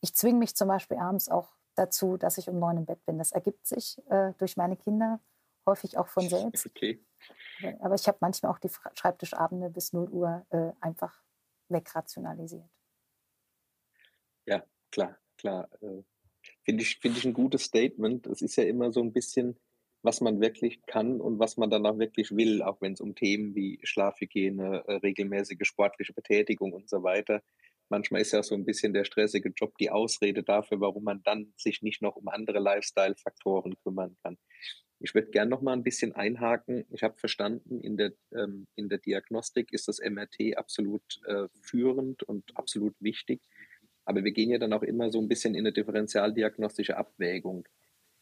ich 0.00 0.14
zwinge 0.14 0.38
mich 0.38 0.54
zum 0.54 0.68
Beispiel 0.68 0.98
abends 0.98 1.28
auch 1.28 1.56
dazu, 1.74 2.16
dass 2.16 2.38
ich 2.38 2.48
um 2.48 2.58
neun 2.58 2.76
im 2.76 2.86
Bett 2.86 3.04
bin. 3.06 3.18
Das 3.18 3.32
ergibt 3.32 3.66
sich 3.66 4.00
äh, 4.10 4.32
durch 4.38 4.56
meine 4.56 4.76
Kinder, 4.76 5.20
häufig 5.66 5.96
auch 5.96 6.08
von 6.08 6.28
selbst. 6.28 6.66
Okay. 6.66 7.04
Aber 7.80 7.94
ich 7.94 8.06
habe 8.06 8.18
manchmal 8.20 8.52
auch 8.52 8.58
die 8.58 8.70
Schreibtischabende 8.94 9.70
bis 9.70 9.92
0 9.92 10.08
Uhr 10.10 10.46
äh, 10.50 10.72
einfach 10.80 11.22
wegrationalisiert. 11.68 12.68
Ja, 14.46 14.64
klar, 14.90 15.18
klar. 15.38 15.68
Äh, 15.80 16.02
Finde 16.62 16.82
ich, 16.82 16.98
find 16.98 17.16
ich 17.16 17.24
ein 17.24 17.32
gutes 17.32 17.64
Statement. 17.64 18.26
Es 18.26 18.42
ist 18.42 18.56
ja 18.56 18.64
immer 18.64 18.92
so 18.92 19.00
ein 19.00 19.12
bisschen, 19.12 19.58
was 20.04 20.20
man 20.20 20.40
wirklich 20.40 20.84
kann 20.86 21.18
und 21.20 21.38
was 21.38 21.56
man 21.56 21.70
danach 21.70 21.98
wirklich 21.98 22.30
will, 22.36 22.62
auch 22.62 22.80
wenn 22.82 22.92
es 22.92 23.00
um 23.00 23.14
Themen 23.14 23.54
wie 23.54 23.80
Schlafhygiene, 23.82 24.84
äh, 24.86 24.92
regelmäßige 24.96 25.66
sportliche 25.66 26.12
Betätigung 26.12 26.74
und 26.74 26.90
so 26.90 27.02
weiter. 27.02 27.42
Manchmal 27.88 28.20
ist 28.20 28.32
ja 28.32 28.42
so 28.42 28.54
ein 28.54 28.66
bisschen 28.66 28.92
der 28.92 29.04
stressige 29.04 29.50
Job 29.56 29.76
die 29.78 29.90
Ausrede 29.90 30.42
dafür, 30.42 30.80
warum 30.80 31.04
man 31.04 31.22
dann 31.22 31.54
sich 31.56 31.80
nicht 31.80 32.02
noch 32.02 32.16
um 32.16 32.28
andere 32.28 32.58
Lifestyle-Faktoren 32.58 33.76
kümmern 33.82 34.16
kann. 34.22 34.36
Ich 35.00 35.14
würde 35.14 35.30
gerne 35.30 35.50
noch 35.50 35.62
mal 35.62 35.72
ein 35.72 35.82
bisschen 35.82 36.12
einhaken. 36.12 36.84
Ich 36.90 37.02
habe 37.02 37.16
verstanden, 37.16 37.80
in 37.80 37.96
der, 37.96 38.12
ähm, 38.32 38.66
in 38.74 38.90
der 38.90 38.98
Diagnostik 38.98 39.72
ist 39.72 39.88
das 39.88 40.00
MRT 40.00 40.56
absolut 40.56 41.20
äh, 41.26 41.48
führend 41.62 42.22
und 42.22 42.44
absolut 42.56 42.94
wichtig. 43.00 43.40
Aber 44.04 44.22
wir 44.22 44.32
gehen 44.32 44.50
ja 44.50 44.58
dann 44.58 44.74
auch 44.74 44.82
immer 44.82 45.10
so 45.10 45.18
ein 45.18 45.28
bisschen 45.28 45.54
in 45.54 45.60
eine 45.60 45.72
differentialdiagnostische 45.72 46.98
Abwägung. 46.98 47.66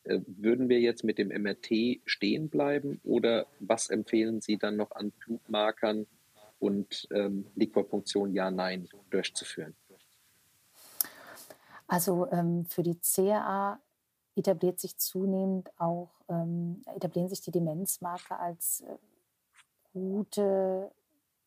Äh, 0.04 0.20
würden 0.26 0.68
wir 0.68 0.80
jetzt 0.80 1.04
mit 1.04 1.18
dem 1.18 1.28
MRT 1.28 2.00
stehen 2.04 2.48
bleiben 2.48 3.00
oder 3.04 3.46
was 3.60 3.88
empfehlen 3.88 4.40
Sie 4.40 4.56
dann 4.56 4.76
noch 4.76 4.90
an 4.92 5.12
Blutmarkern 5.12 6.06
und 6.58 7.08
ähm, 7.12 7.46
Liquorpunktion 7.54 8.32
Ja, 8.32 8.50
Nein 8.50 8.88
durchzuführen? 9.10 9.74
Also 11.86 12.26
ähm, 12.32 12.64
für 12.66 12.82
die 12.82 12.98
CRA 12.98 13.78
etabliert 14.34 14.80
sich 14.80 14.96
zunehmend 14.96 15.70
auch, 15.78 16.10
ähm, 16.28 16.82
etablieren 16.96 17.28
sich 17.28 17.40
die 17.40 17.50
Demenzmarker 17.50 18.40
als 18.40 18.80
äh, 18.80 18.96
gute 19.92 20.90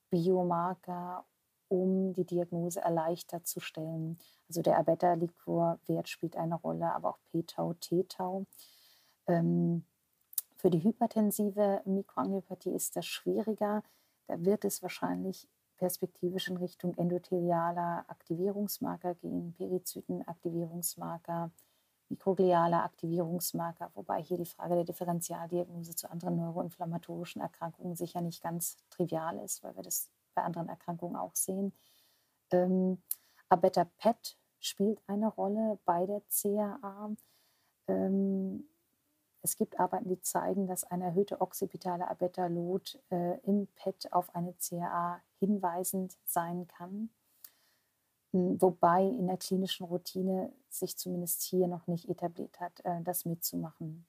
Biomarker 0.10 1.26
um 1.68 2.14
die 2.14 2.26
Diagnose 2.26 2.82
erleichtert 2.82 3.48
zu 3.48 3.60
stellen. 3.60 4.18
Also 4.48 4.62
der 4.62 4.78
Abeta-Liquor-Wert 4.78 6.10
spielt 6.10 6.36
eine 6.36 6.56
Rolle, 6.56 6.94
aber 6.94 7.10
auch 7.10 7.20
P-Tau, 7.32 7.74
T-Tau. 7.74 8.46
Ähm, 9.28 9.86
für 10.58 10.70
die 10.70 10.84
hypertensive 10.84 11.82
Mikroangiopathie 11.86 12.72
ist 12.72 12.96
das 12.96 13.06
schwieriger. 13.06 13.84
Da 14.28 14.44
wird 14.44 14.66
es 14.66 14.82
wahrscheinlich 14.82 15.48
perspektivisch 15.78 16.48
in 16.50 16.58
Richtung 16.58 16.96
endothelialer 16.96 18.06
Aktivierungsmarker 18.08 19.16
gehen, 19.16 19.54
Perizytenaktivierungsmarker, 19.54 21.52
mikroglialer 22.10 22.84
Aktivierungsmarker, 22.84 23.92
wobei 23.94 24.22
hier 24.22 24.38
die 24.38 24.46
Frage 24.46 24.76
der 24.76 24.86
Differentialdiagnose 24.86 25.96
zu 25.96 26.10
anderen 26.10 26.38
neuroinflammatorischen 26.38 27.42
Erkrankungen 27.42 27.96
sicher 27.96 28.22
nicht 28.22 28.42
ganz 28.42 28.78
trivial 28.90 29.38
ist, 29.40 29.64
weil 29.64 29.76
wir 29.76 29.84
das 29.84 30.10
bei 30.36 30.44
anderen 30.44 30.70
Erkrankungen 30.70 31.16
auch 31.16 31.36
sehen. 31.36 31.74
Ähm, 32.52 33.02
Abeta 33.50 33.88
spielt 34.60 35.02
eine 35.08 35.28
Rolle 35.28 35.80
bei 35.86 36.06
der 36.06 36.22
CAA. 36.30 37.16
Ähm, 37.88 38.68
es 39.42 39.58
gibt 39.58 39.80
Arbeiten, 39.80 40.10
die 40.10 40.22
zeigen, 40.22 40.68
dass 40.68 40.84
eine 40.86 41.06
erhöhte 41.06 41.40
occipitale 41.40 42.08
Abeta-Lot 42.10 43.00
äh, 43.12 43.40
im 43.42 43.68
PET 43.76 44.12
auf 44.12 44.34
eine 44.34 44.56
CAA 44.56 45.22
hinweisend 45.40 46.18
sein 46.26 46.68
kann. 46.68 47.10
Hm, 48.34 48.60
wobei 48.60 49.04
in 49.04 49.28
der 49.28 49.38
klinischen 49.38 49.86
Routine 49.86 50.52
sich 50.70 50.98
zumindest 50.98 51.44
hier 51.44 51.68
noch 51.68 51.86
nicht 51.86 52.10
etabliert 52.10 52.60
hat, 52.60 52.84
äh, 52.84 53.02
das 53.04 53.26
mitzumachen. 53.26 54.08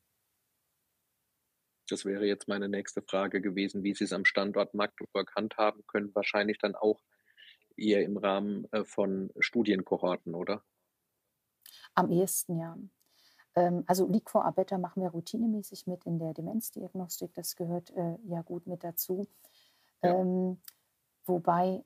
Das 1.89 2.05
wäre 2.05 2.27
jetzt 2.27 2.49
meine 2.49 2.69
nächste 2.69 3.03
Frage 3.03 3.41
gewesen, 3.41 3.83
wie 3.83 3.95
Sie 3.95 4.05
es 4.05 4.13
am 4.13 4.25
Standort 4.25 4.75
Magdeburg 4.75 5.33
handhaben 5.37 5.85
können. 5.87 6.15
Wahrscheinlich 6.15 6.59
dann 6.59 6.75
auch 6.75 7.01
eher 7.77 8.03
im 8.03 8.17
Rahmen 8.17 8.67
äh, 8.73 8.85
von 8.85 9.31
Studienkohorten, 9.39 10.35
oder? 10.35 10.63
Am 11.95 12.11
ehesten, 12.11 12.59
ja. 12.59 12.77
Ähm, 13.55 13.85
also 13.87 14.07
Liquor 14.07 14.45
Abeta 14.45 14.79
machen 14.79 15.03
wir 15.03 15.11
routinemäßig 15.11 15.87
mit 15.87 16.05
in 16.05 16.19
der 16.19 16.35
Demenzdiagnostik. 16.35 17.33
Das 17.35 17.57
gehört 17.57 17.91
äh, 17.91 18.17
ja 18.25 18.43
gut 18.43 18.67
mit 18.67 18.85
dazu. 18.85 19.27
Ja. 20.03 20.21
Ähm, 20.21 20.61
wobei 21.25 21.85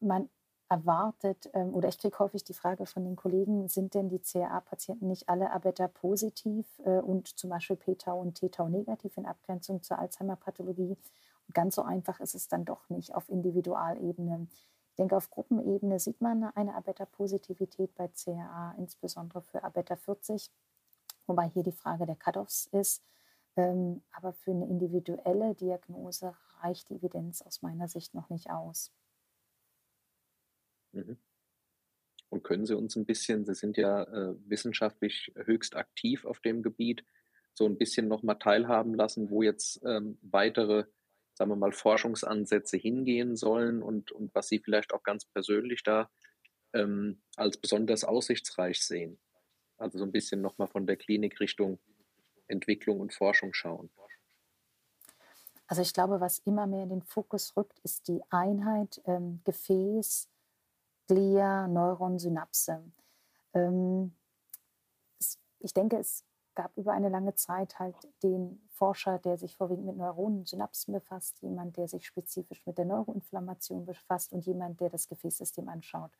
man 0.00 0.30
erwartet, 0.68 1.50
ähm, 1.54 1.74
oder 1.74 1.88
ich 1.88 1.98
kriege 1.98 2.18
häufig 2.18 2.44
die 2.44 2.54
Frage 2.54 2.86
von 2.86 3.04
den 3.04 3.16
Kollegen, 3.16 3.68
sind 3.68 3.94
denn 3.94 4.08
die 4.08 4.20
CRA-Patienten 4.20 5.08
nicht 5.08 5.28
alle 5.28 5.50
Abeta 5.50 5.88
positiv 5.88 6.66
äh, 6.84 7.00
und 7.00 7.26
zum 7.38 7.50
Beispiel 7.50 7.76
P-Tau 7.76 8.20
und 8.20 8.34
T-Tau 8.34 8.68
negativ 8.68 9.16
in 9.16 9.26
Abgrenzung 9.26 9.82
zur 9.82 9.98
Alzheimer-Pathologie? 9.98 10.96
Ganz 11.54 11.76
so 11.76 11.82
einfach 11.82 12.20
ist 12.20 12.34
es 12.34 12.48
dann 12.48 12.64
doch 12.64 12.88
nicht 12.90 13.14
auf 13.14 13.28
Individualebene. 13.30 14.48
Ich 14.90 14.96
denke, 14.96 15.16
auf 15.16 15.30
Gruppenebene 15.30 15.98
sieht 15.98 16.20
man 16.20 16.44
eine 16.54 16.74
Abeta-Positivität 16.74 17.94
bei 17.94 18.08
CRA, 18.08 18.74
insbesondere 18.76 19.42
für 19.42 19.64
Abeta 19.64 19.96
40, 19.96 20.50
wobei 21.26 21.48
hier 21.48 21.62
die 21.62 21.72
Frage 21.72 22.04
der 22.04 22.16
Cut-offs 22.16 22.66
ist. 22.66 23.02
Ähm, 23.56 24.02
aber 24.12 24.32
für 24.34 24.50
eine 24.50 24.66
individuelle 24.66 25.54
Diagnose 25.54 26.34
reicht 26.60 26.90
die 26.90 26.96
Evidenz 26.96 27.42
aus 27.42 27.62
meiner 27.62 27.88
Sicht 27.88 28.14
noch 28.14 28.28
nicht 28.28 28.50
aus. 28.50 28.92
Mhm. 31.06 31.16
Und 32.30 32.44
können 32.44 32.66
Sie 32.66 32.76
uns 32.76 32.94
ein 32.96 33.06
bisschen, 33.06 33.46
Sie 33.46 33.54
sind 33.54 33.76
ja 33.76 34.02
äh, 34.02 34.34
wissenschaftlich 34.46 35.32
höchst 35.34 35.76
aktiv 35.76 36.24
auf 36.24 36.40
dem 36.40 36.62
Gebiet, 36.62 37.04
so 37.54 37.66
ein 37.66 37.78
bisschen 37.78 38.06
nochmal 38.06 38.38
teilhaben 38.38 38.94
lassen, 38.94 39.30
wo 39.30 39.42
jetzt 39.42 39.80
ähm, 39.84 40.18
weitere 40.22 40.84
sagen 41.38 41.52
wir 41.52 41.56
mal, 41.56 41.72
Forschungsansätze 41.72 42.76
hingehen 42.76 43.36
sollen 43.36 43.80
und, 43.80 44.10
und 44.10 44.34
was 44.34 44.48
Sie 44.48 44.58
vielleicht 44.58 44.92
auch 44.92 45.04
ganz 45.04 45.24
persönlich 45.24 45.84
da 45.84 46.10
ähm, 46.74 47.22
als 47.36 47.56
besonders 47.56 48.04
aussichtsreich 48.04 48.82
sehen. 48.84 49.18
Also 49.78 49.98
so 49.98 50.04
ein 50.04 50.10
bisschen 50.10 50.42
nochmal 50.42 50.66
von 50.66 50.86
der 50.86 50.96
Klinik 50.96 51.38
Richtung 51.38 51.78
Entwicklung 52.48 52.98
und 52.98 53.14
Forschung 53.14 53.54
schauen. 53.54 53.88
Also 55.68 55.82
ich 55.82 55.92
glaube, 55.92 56.20
was 56.20 56.40
immer 56.40 56.66
mehr 56.66 56.82
in 56.82 56.88
den 56.88 57.02
Fokus 57.02 57.56
rückt, 57.56 57.78
ist 57.84 58.08
die 58.08 58.20
Einheit 58.30 59.00
ähm, 59.06 59.40
Gefäß, 59.44 60.28
Glia, 61.08 61.66
Neuron, 61.66 62.18
Synapse. 62.18 62.82
Ähm, 63.54 64.14
es, 65.18 65.38
ich 65.58 65.74
denke, 65.74 65.96
es 65.96 66.24
gab 66.54 66.76
über 66.76 66.92
eine 66.92 67.08
lange 67.08 67.34
Zeit 67.34 67.78
halt 67.78 67.96
den 68.22 68.60
Forscher, 68.68 69.18
der 69.18 69.38
sich 69.38 69.56
vorwiegend 69.56 69.86
mit 69.86 69.96
Neuronen, 69.96 70.44
Synapsen 70.44 70.92
befasst, 70.92 71.40
jemand, 71.40 71.76
der 71.76 71.88
sich 71.88 72.06
spezifisch 72.06 72.64
mit 72.66 72.78
der 72.78 72.84
Neuroinflammation 72.84 73.86
befasst 73.86 74.32
und 74.32 74.44
jemand, 74.44 74.80
der 74.80 74.90
das 74.90 75.08
Gefäßsystem 75.08 75.68
anschaut. 75.68 76.10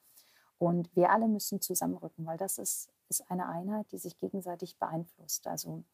Und 0.58 0.94
wir 0.96 1.10
alle 1.10 1.28
müssen 1.28 1.60
zusammenrücken, 1.60 2.26
weil 2.26 2.36
das 2.36 2.58
ist, 2.58 2.90
ist 3.08 3.30
eine 3.30 3.48
Einheit, 3.48 3.90
die 3.92 3.98
sich 3.98 4.16
gegenseitig 4.16 4.78
beeinflusst. 4.78 5.46
Also 5.46 5.84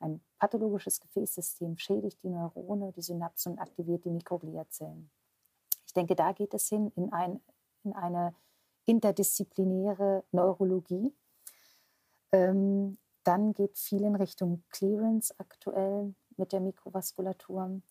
ein 0.00 0.20
pathologisches 0.38 1.00
Gefäßsystem 1.00 1.76
schädigt 1.76 2.22
die 2.22 2.30
Neurone, 2.30 2.92
die 2.92 3.02
Synapsen 3.02 3.52
und 3.52 3.58
aktiviert 3.58 4.04
die 4.04 4.10
Mikrogliazellen. 4.10 5.10
Ich 5.86 5.92
denke, 5.92 6.14
da 6.14 6.32
geht 6.32 6.54
es 6.54 6.68
hin 6.68 6.92
in, 6.96 7.12
ein, 7.12 7.40
in 7.84 7.92
eine 7.92 8.34
interdisziplinäre 8.86 10.24
Neurologie. 10.32 11.14
Ähm, 12.32 12.98
dann 13.24 13.52
geht 13.52 13.78
viel 13.78 14.02
in 14.02 14.16
Richtung 14.16 14.62
Clearance 14.70 15.34
aktuell 15.38 16.14
mit 16.36 16.52
der 16.52 16.60
Mikrovaskulatur. 16.60 17.82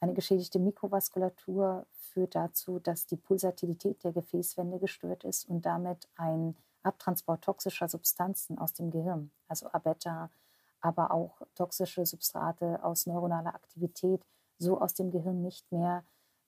Eine 0.00 0.14
geschädigte 0.14 0.58
Mikrovaskulatur 0.58 1.86
führt 1.92 2.34
dazu, 2.34 2.78
dass 2.78 3.06
die 3.06 3.16
Pulsatilität 3.16 4.02
der 4.04 4.12
Gefäßwände 4.12 4.78
gestört 4.78 5.24
ist 5.24 5.48
und 5.48 5.64
damit 5.64 6.08
ein 6.16 6.56
Abtransport 6.82 7.42
toxischer 7.42 7.88
Substanzen 7.88 8.58
aus 8.58 8.74
dem 8.74 8.90
Gehirn, 8.90 9.30
also 9.48 9.68
Abeta, 9.72 10.30
aber 10.80 11.12
auch 11.12 11.40
toxische 11.54 12.04
Substrate 12.04 12.84
aus 12.84 13.06
neuronaler 13.06 13.54
Aktivität 13.54 14.24
so 14.58 14.80
aus 14.80 14.94
dem 14.94 15.10
Gehirn 15.10 15.40
nicht 15.40 15.70
mehr 15.72 16.04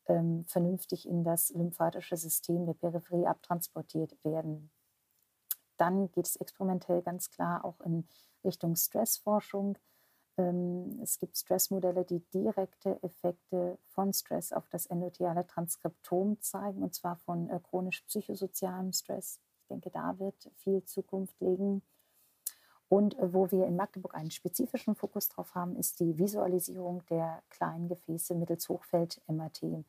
ähm, 0.08 0.44
vernünftig 0.46 1.08
in 1.08 1.24
das 1.24 1.50
lymphatische 1.50 2.16
System 2.16 2.66
der 2.66 2.74
Peripherie 2.74 3.26
abtransportiert 3.26 4.16
werden. 4.24 4.70
Dann 5.76 6.10
geht 6.12 6.26
es 6.26 6.36
experimentell 6.36 7.02
ganz 7.02 7.30
klar 7.30 7.64
auch 7.64 7.80
in 7.80 8.08
Richtung 8.44 8.76
Stressforschung. 8.76 9.78
Ähm, 10.38 11.00
es 11.02 11.18
gibt 11.18 11.36
Stressmodelle, 11.36 12.04
die 12.04 12.20
direkte 12.32 13.02
Effekte 13.02 13.78
von 13.86 14.12
Stress 14.12 14.52
auf 14.52 14.68
das 14.68 14.86
endotheliale 14.86 15.46
Transkriptom 15.46 16.40
zeigen, 16.40 16.82
und 16.82 16.94
zwar 16.94 17.16
von 17.16 17.50
äh, 17.50 17.60
chronisch 17.60 18.02
psychosozialem 18.02 18.92
Stress. 18.92 19.40
Ich 19.62 19.68
denke, 19.68 19.90
da 19.90 20.18
wird 20.18 20.50
viel 20.56 20.84
Zukunft 20.84 21.40
liegen. 21.40 21.82
Und 22.88 23.18
äh, 23.18 23.32
wo 23.32 23.50
wir 23.50 23.66
in 23.66 23.76
Magdeburg 23.76 24.14
einen 24.14 24.30
spezifischen 24.30 24.94
Fokus 24.94 25.28
drauf 25.28 25.54
haben, 25.54 25.76
ist 25.76 26.00
die 26.00 26.18
Visualisierung 26.18 27.02
der 27.10 27.42
kleinen 27.50 27.88
Gefäße 27.88 28.34
mittels 28.34 28.68
Hochfeld-MRT. 28.68 29.84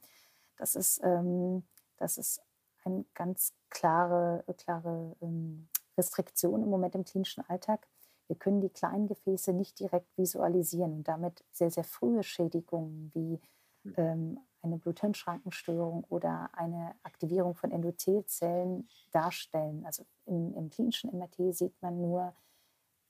Das 0.58 0.76
ist, 0.76 1.02
ähm, 1.04 1.64
das 1.98 2.18
ist 2.18 2.42
eine 2.84 3.06
ganz 3.14 3.54
klare, 3.70 4.44
klare 4.58 5.16
ähm, 5.22 5.68
Restriktion 5.98 6.64
im 6.64 6.70
Moment 6.70 6.96
im 6.96 7.04
klinischen 7.04 7.48
Alltag. 7.48 7.88
Wir 8.28 8.36
können 8.36 8.62
die 8.62 8.70
kleinen 8.70 9.08
Gefäße 9.08 9.54
nicht 9.54 9.80
direkt 9.80 10.18
visualisieren 10.18 10.94
und 10.94 11.08
damit 11.08 11.44
sehr, 11.52 11.72
sehr 11.72 11.84
frühe 11.84 12.24
Schädigungen 12.24 13.12
wie 13.14 13.40
hm. 13.84 13.94
ähm, 13.98 14.40
eine 14.64 14.78
Bluthirnschrankenstörung 14.78 16.04
oder 16.10 16.50
eine 16.54 16.96
Aktivierung 17.04 17.56
von 17.56 17.72
Endothelzellen 17.72 18.90
darstellen. 19.12 19.86
Also 19.86 20.04
im, 20.26 20.54
im 20.56 20.70
klinischen 20.70 21.16
MRT 21.16 21.56
sieht 21.56 21.82
man 21.82 22.02
nur 22.02 22.34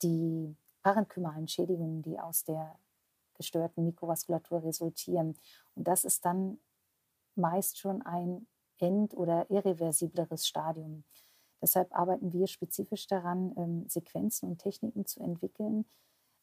die 0.02 0.56
parenchymalen 0.82 1.48
Schädigungen, 1.48 2.02
die 2.02 2.18
aus 2.18 2.44
der 2.44 2.78
gestörten 3.34 3.84
Mikrovaskulatur 3.84 4.62
resultieren. 4.64 5.36
Und 5.74 5.88
das 5.88 6.04
ist 6.04 6.24
dann 6.24 6.58
meist 7.34 7.78
schon 7.78 8.02
ein 8.02 8.46
end- 8.78 9.16
oder 9.16 9.50
irreversibleres 9.50 10.46
Stadium. 10.46 11.04
Deshalb 11.60 11.94
arbeiten 11.96 12.32
wir 12.32 12.46
spezifisch 12.46 13.06
daran, 13.06 13.52
ähm, 13.56 13.88
Sequenzen 13.88 14.48
und 14.48 14.58
Techniken 14.58 15.06
zu 15.06 15.20
entwickeln, 15.20 15.86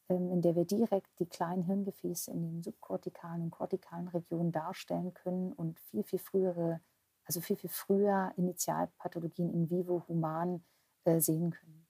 ähm, 0.08 0.30
in 0.30 0.42
der 0.42 0.54
wir 0.56 0.64
direkt 0.64 1.18
die 1.18 1.26
kleinen 1.26 1.64
Hirngefäße 1.64 2.30
in 2.30 2.42
den 2.42 2.62
subkortikalen 2.62 3.42
und 3.42 3.50
kortikalen 3.50 4.08
Regionen 4.08 4.52
darstellen 4.52 5.14
können 5.14 5.52
und 5.52 5.80
viel, 5.80 6.02
viel 6.04 6.18
frühere, 6.18 6.80
also 7.24 7.40
viel, 7.40 7.56
viel 7.56 7.70
früher 7.70 8.32
Initialpathologien 8.36 9.52
in 9.52 9.70
vivo 9.70 10.04
human 10.08 10.62
äh, 11.04 11.20
sehen 11.20 11.50
können. 11.50 11.85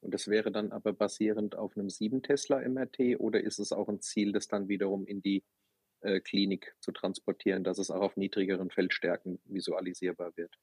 Und 0.00 0.14
das 0.14 0.28
wäre 0.28 0.50
dann 0.50 0.72
aber 0.72 0.92
basierend 0.92 1.56
auf 1.56 1.76
einem 1.76 1.90
7 1.90 2.22
Tesla 2.22 2.66
MRT 2.66 3.18
oder 3.18 3.40
ist 3.42 3.58
es 3.58 3.72
auch 3.72 3.88
ein 3.88 4.00
Ziel, 4.00 4.32
das 4.32 4.48
dann 4.48 4.68
wiederum 4.68 5.06
in 5.06 5.20
die 5.20 5.44
äh, 6.00 6.20
Klinik 6.20 6.74
zu 6.80 6.92
transportieren, 6.92 7.64
dass 7.64 7.78
es 7.78 7.90
auch 7.90 8.00
auf 8.00 8.16
niedrigeren 8.16 8.70
Feldstärken 8.70 9.40
visualisierbar 9.44 10.36
wird? 10.36 10.58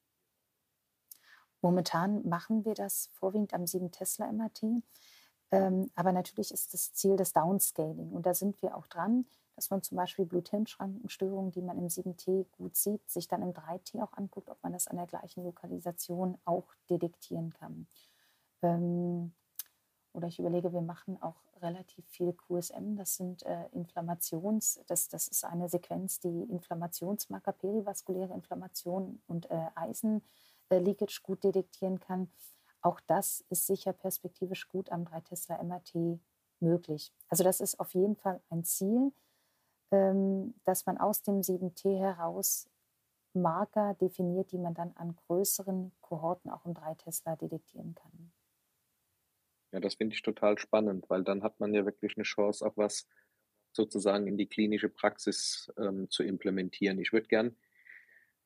Momentan 1.60 2.28
machen 2.28 2.64
wir 2.64 2.74
das 2.74 3.10
vorwiegend 3.12 3.54
am 3.54 3.66
7 3.66 3.90
Tesla 3.90 4.30
MRT. 4.30 4.82
Ähm, 5.50 5.90
aber 5.94 6.12
natürlich 6.12 6.52
ist 6.52 6.74
das 6.74 6.92
Ziel 6.92 7.16
das 7.16 7.32
Downscaling. 7.32 8.10
Und 8.12 8.26
da 8.26 8.34
sind 8.34 8.60
wir 8.62 8.76
auch 8.76 8.86
dran, 8.86 9.26
dass 9.56 9.70
man 9.70 9.82
zum 9.82 9.96
Beispiel 9.96 10.24
Bluthirnschrankenstörungen, 10.26 11.50
die 11.50 11.62
man 11.62 11.78
im 11.78 11.88
7T 11.88 12.46
gut 12.52 12.76
sieht, 12.76 13.08
sich 13.10 13.26
dann 13.28 13.42
im 13.42 13.52
3T 13.52 14.00
auch 14.02 14.12
anguckt, 14.12 14.50
ob 14.50 14.62
man 14.62 14.72
das 14.72 14.86
an 14.86 14.96
der 14.96 15.06
gleichen 15.06 15.42
Lokalisation 15.42 16.38
auch 16.44 16.66
detektieren 16.90 17.52
kann. 17.54 17.88
Ähm, 18.62 19.32
oder 20.12 20.28
ich 20.28 20.38
überlege, 20.38 20.72
wir 20.72 20.80
machen 20.80 21.20
auch 21.22 21.36
relativ 21.60 22.06
viel 22.08 22.32
QSM. 22.32 22.96
Das 22.96 23.16
sind 23.16 23.42
äh, 23.44 23.66
Inflammations, 23.72 24.80
das, 24.86 25.08
das 25.08 25.28
ist 25.28 25.44
eine 25.44 25.68
Sequenz, 25.68 26.20
die 26.20 26.42
Inflammationsmarker, 26.42 27.52
perivaskuläre 27.52 28.34
Inflammation 28.34 29.20
und 29.26 29.50
äh, 29.50 29.66
Eisenleakage 29.74 31.20
gut 31.22 31.44
detektieren 31.44 32.00
kann. 32.00 32.30
Auch 32.80 33.00
das 33.00 33.44
ist 33.50 33.66
sicher 33.66 33.92
perspektivisch 33.92 34.68
gut 34.68 34.90
am 34.90 35.04
3 35.04 35.20
Tesla 35.22 35.62
MRT 35.62 36.20
möglich. 36.60 37.12
Also 37.28 37.44
das 37.44 37.60
ist 37.60 37.78
auf 37.80 37.94
jeden 37.94 38.16
Fall 38.16 38.40
ein 38.50 38.64
Ziel, 38.64 39.12
ähm, 39.90 40.54
dass 40.64 40.86
man 40.86 40.98
aus 40.98 41.22
dem 41.22 41.40
7T 41.40 41.98
heraus 41.98 42.68
Marker 43.34 43.94
definiert, 43.94 44.52
die 44.52 44.58
man 44.58 44.74
dann 44.74 44.92
an 44.96 45.14
größeren 45.14 45.92
Kohorten 46.00 46.50
auch 46.50 46.64
im 46.64 46.74
3 46.74 46.94
Tesla 46.94 47.36
detektieren 47.36 47.94
kann. 47.94 48.32
Ja, 49.78 49.80
das 49.80 49.94
finde 49.94 50.16
ich 50.16 50.22
total 50.22 50.58
spannend, 50.58 51.08
weil 51.08 51.22
dann 51.22 51.44
hat 51.44 51.60
man 51.60 51.72
ja 51.72 51.84
wirklich 51.84 52.16
eine 52.16 52.24
Chance, 52.24 52.66
auch 52.66 52.76
was 52.76 53.06
sozusagen 53.70 54.26
in 54.26 54.36
die 54.36 54.48
klinische 54.48 54.88
Praxis 54.88 55.72
ähm, 55.78 56.10
zu 56.10 56.24
implementieren. 56.24 56.98
Ich 56.98 57.12
würde 57.12 57.28
gern 57.28 57.54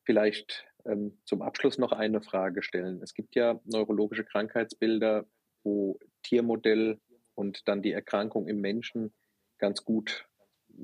vielleicht 0.02 0.66
ähm, 0.84 1.16
zum 1.24 1.40
Abschluss 1.40 1.78
noch 1.78 1.92
eine 1.92 2.20
Frage 2.20 2.62
stellen. 2.62 3.00
Es 3.02 3.14
gibt 3.14 3.34
ja 3.34 3.58
neurologische 3.64 4.24
Krankheitsbilder, 4.24 5.24
wo 5.64 5.98
Tiermodell 6.22 7.00
und 7.34 7.66
dann 7.66 7.80
die 7.80 7.92
Erkrankung 7.92 8.46
im 8.46 8.60
Menschen 8.60 9.14
ganz 9.56 9.86
gut, 9.86 10.28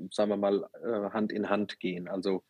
sagen 0.09 0.31
wir 0.31 0.37
mal, 0.37 0.67
äh, 0.81 1.11
Hand 1.13 1.31
in 1.31 1.51
Hand 1.51 1.79
gehen. 1.79 2.07
Also 2.07 2.43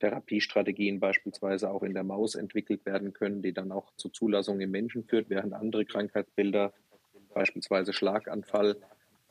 Therapiestrategien 0.00 1.00
beispielsweise 1.00 1.70
auch 1.70 1.82
in 1.84 1.94
der 1.94 2.04
Maus 2.04 2.34
entwickelt 2.34 2.84
werden 2.84 3.14
können, 3.14 3.40
die 3.40 3.54
dann 3.54 3.72
auch 3.72 3.94
zur 3.96 4.12
Zulassung 4.12 4.60
im 4.60 4.72
Menschen 4.72 5.04
führt, 5.04 5.30
während 5.30 5.54
andere 5.54 5.86
Krankheitsbilder 5.86 6.74
beispielsweise 7.36 7.92
Schlaganfall, 7.92 8.76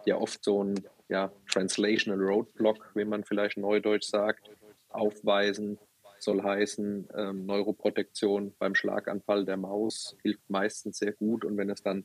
ja 0.05 0.17
oft 0.17 0.43
so 0.43 0.63
ein 0.63 0.75
ja, 1.09 1.31
Translational 1.51 2.21
Roadblock, 2.21 2.91
wie 2.93 3.03
man 3.03 3.23
vielleicht 3.23 3.57
neudeutsch 3.57 4.07
sagt, 4.07 4.51
aufweisen, 4.89 5.79
soll 6.19 6.43
heißen, 6.43 7.09
ähm, 7.17 7.45
Neuroprotektion 7.47 8.53
beim 8.59 8.75
Schlaganfall 8.75 9.45
der 9.45 9.57
Maus 9.57 10.15
hilft 10.21 10.47
meistens 10.49 10.99
sehr 10.99 11.13
gut 11.13 11.43
und 11.43 11.57
wenn 11.57 11.71
es 11.71 11.81
dann 11.81 12.03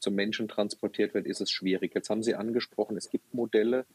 zum 0.00 0.14
Menschen 0.14 0.48
transportiert 0.48 1.14
wird, 1.14 1.26
ist 1.26 1.40
es 1.40 1.50
schwierig. 1.50 1.94
Jetzt 1.94 2.10
haben 2.10 2.24
Sie 2.24 2.34
angesprochen, 2.34 2.96
es 2.96 3.08
gibt 3.08 3.32
Modelle, 3.32 3.86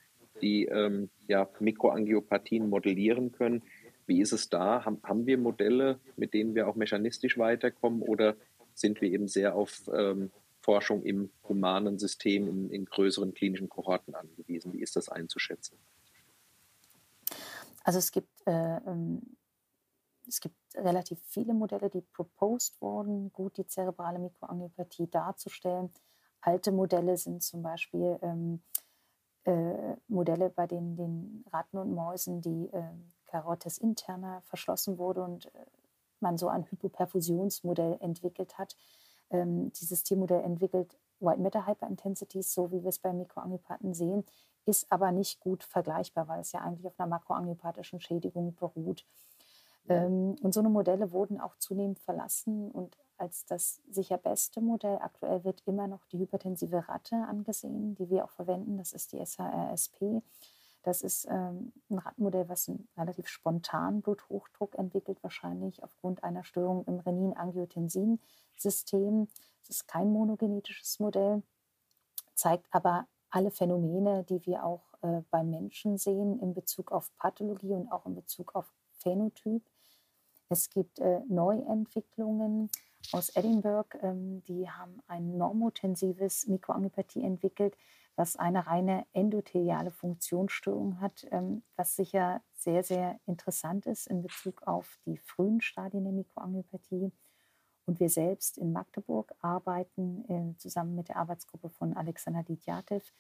die 0.41 0.65
ähm, 0.65 1.09
ja, 1.27 1.49
Mikroangiopathien 1.59 2.69
modellieren 2.69 3.33
können. 3.33 3.61
Wie 4.07 4.21
ist 4.21 4.31
es 4.31 4.49
da? 4.49 4.85
Haben, 4.85 4.99
haben 5.03 5.25
wir 5.25 5.37
Modelle, 5.37 5.99
mit 6.15 6.33
denen 6.33 6.55
wir 6.55 6.69
auch 6.69 6.75
mechanistisch 6.75 7.37
weiterkommen 7.37 8.01
oder 8.01 8.35
sind 8.73 9.01
wir 9.01 9.11
eben 9.11 9.27
sehr 9.27 9.53
auf 9.53 9.81
ähm, 9.93 10.31
Forschung 10.62 11.04
im 11.04 11.32
humanen 11.47 11.97
System 12.00 12.47
in, 12.47 12.69
in 12.69 12.86
größeren 12.86 13.34
klinischen 13.34 13.69
Kohorten 13.69 14.15
angewiesen. 14.15 14.74
Wie 14.74 14.82
ist 14.82 14.95
das 14.95 15.10
einzuschätzen? 15.10 15.78
Also 17.84 18.00
es 18.00 18.12
gibt, 18.12 18.30
äh, 18.45 18.78
ähm, 18.78 19.21
es 20.28 20.39
gibt 20.39 20.56
relativ 20.76 21.19
viele 21.26 21.54
Modelle, 21.54 21.89
die 21.89 22.02
proposed 22.02 22.80
wurden, 22.82 23.32
gut 23.34 23.58
die 23.58 23.65
zerebrale 23.65 24.19
Mikroangiopathie 24.19 25.08
darzustellen. 25.08 25.91
Alte 26.41 26.71
Modelle 26.71 27.17
sind 27.17 27.43
zum 27.43 27.63
Beispiel 27.63 28.19
ähm, 28.21 28.62
äh, 29.45 29.95
Modelle, 30.08 30.50
bei 30.50 30.67
denen 30.67 30.95
den 30.95 31.45
Ratten 31.52 31.78
und 31.78 31.93
Mäusen 31.93 32.41
die 32.41 32.69
äh, 32.71 32.84
Carotis 33.26 33.78
interna 33.78 34.41
verschlossen 34.41 34.97
wurde 34.97 35.24
und 35.24 35.47
äh, 35.47 35.65
man 36.19 36.38
so 36.38 36.47
ein 36.47 36.69
Hypoperfusionsmodell 36.69 37.97
entwickelt 38.00 38.58
hat. 38.58 38.76
Ähm, 39.31 39.71
dieses 39.73 40.03
Tiermodell 40.03 40.43
entwickelt 40.43 40.97
White 41.19 41.41
Matter 41.41 41.67
Hyperintensities, 41.67 42.53
so 42.53 42.71
wie 42.71 42.83
wir 42.83 42.89
es 42.89 42.99
bei 42.99 43.13
Mikroangiopathen 43.13 43.93
sehen, 43.93 44.25
ist 44.65 44.91
aber 44.91 45.11
nicht 45.11 45.39
gut 45.39 45.63
vergleichbar, 45.63 46.27
weil 46.27 46.41
es 46.41 46.51
ja 46.51 46.61
eigentlich 46.61 46.87
auf 46.87 46.99
einer 46.99 47.09
makroangiopathischen 47.09 47.99
Schädigung 48.01 48.55
beruht. 48.55 49.05
Ähm, 49.89 50.35
und 50.41 50.53
so 50.53 50.59
eine 50.59 50.69
Modelle 50.69 51.11
wurden 51.11 51.39
auch 51.39 51.57
zunehmend 51.57 51.99
verlassen 51.99 52.69
und 52.71 52.97
als 53.17 53.45
das 53.45 53.81
sicher 53.89 54.17
beste 54.17 54.61
Modell 54.61 54.97
aktuell 55.01 55.43
wird 55.43 55.61
immer 55.65 55.87
noch 55.87 56.05
die 56.05 56.19
hypertensive 56.19 56.87
Ratte 56.87 57.15
angesehen, 57.15 57.95
die 57.95 58.09
wir 58.09 58.25
auch 58.25 58.31
verwenden. 58.31 58.77
Das 58.77 58.93
ist 58.93 59.11
die 59.11 59.23
SHRSP. 59.23 60.21
Das 60.83 61.03
ist 61.03 61.27
ähm, 61.29 61.71
ein 61.89 61.99
Radmodell, 61.99 62.49
was 62.49 62.67
einen 62.67 62.89
relativ 62.97 63.27
spontanen 63.27 64.01
Bluthochdruck 64.01 64.75
entwickelt, 64.75 65.19
wahrscheinlich 65.21 65.83
aufgrund 65.83 66.23
einer 66.23 66.43
Störung 66.43 66.83
im 66.85 66.97
Renin-Angiotensin-System. 66.99 69.27
Es 69.61 69.69
ist 69.69 69.87
kein 69.87 70.11
monogenetisches 70.11 70.99
Modell, 70.99 71.43
zeigt 72.33 72.65
aber 72.71 73.07
alle 73.29 73.51
Phänomene, 73.51 74.23
die 74.23 74.43
wir 74.45 74.65
auch 74.65 74.91
äh, 75.01 75.21
beim 75.29 75.51
Menschen 75.51 75.97
sehen 75.97 76.39
in 76.39 76.53
Bezug 76.53 76.91
auf 76.91 77.15
Pathologie 77.17 77.73
und 77.73 77.91
auch 77.91 78.05
in 78.05 78.15
Bezug 78.15 78.55
auf 78.55 78.73
Phänotyp. 78.99 79.63
Es 80.49 80.69
gibt 80.69 80.99
äh, 80.99 81.21
Neuentwicklungen 81.29 82.69
aus 83.11 83.35
Edinburgh, 83.35 83.97
ähm, 84.01 84.43
die 84.43 84.69
haben 84.69 85.01
ein 85.07 85.37
normotensives 85.37 86.47
Mikroangiopathie 86.47 87.23
entwickelt, 87.23 87.75
was 88.15 88.36
eine 88.36 88.67
reine 88.67 89.06
endotheliale 89.13 89.91
Funktionsstörung 89.91 91.00
hat, 91.00 91.26
ähm, 91.32 91.63
was 91.76 91.95
sicher 91.95 92.41
sehr, 92.54 92.84
sehr 92.84 93.19
interessant 93.26 93.86
ist 93.86 94.08
in 94.08 94.21
Bezug 94.21 94.67
auf 94.67 95.00
die 95.06 95.15
frühen 95.17 95.62
Stadien 95.62 96.04
der 96.04 96.12
Mikroangiopathie. 96.13 97.13
Und 97.86 98.00
wir 98.00 98.10
selbst 98.10 98.58
in 98.58 98.74
Magdeburg 98.74 99.34
arbeiten 99.41 100.26
äh, 100.30 100.56
zusammen 100.58 100.95
mit 100.95 101.10
der 101.10 101.17
Arbeitsgruppe 101.17 101.69
von 101.69 101.95
Alexander 101.97 102.43
Didjatev 102.43 103.12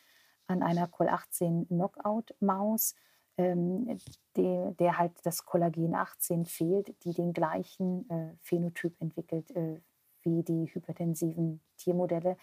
an 0.47 0.63
einer 0.63 0.87
Col-18-Knockout-Maus, 0.87 2.95
ähm, 3.37 3.97
der, 4.35 4.71
der, 4.71 4.97
halt 4.97 5.13
das 5.23 5.45
Kollagen 5.45 5.95
18 5.95 6.45
fehlt, 6.45 6.93
die 7.03 7.13
den 7.13 7.31
gleichen 7.33 8.09
äh, 8.09 8.33
Phänotyp 8.41 8.99
entwickelt 8.99 9.51
äh, 9.51 9.79
wie 10.21 10.43
die 10.43 10.65
hypertensiven 10.65 11.61
Tiermodelle. 11.77 12.35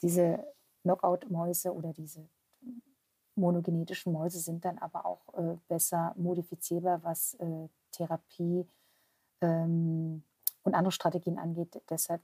Diese 0.00 0.46
Knockout-Mäuse 0.82 1.72
oder 1.72 1.92
diese 1.92 2.28
monogenetischen 3.34 4.12
Mäuse 4.12 4.38
sind 4.38 4.64
dann 4.64 4.78
aber 4.78 5.06
auch 5.06 5.34
äh, 5.34 5.56
besser 5.68 6.14
modifizierbar, 6.16 7.02
was 7.02 7.34
äh, 7.34 7.68
Therapie 7.92 8.66
ähm, 9.40 10.22
und 10.62 10.74
andere 10.74 10.92
Strategien 10.92 11.38
angeht. 11.38 11.80
Deshalb 11.88 12.22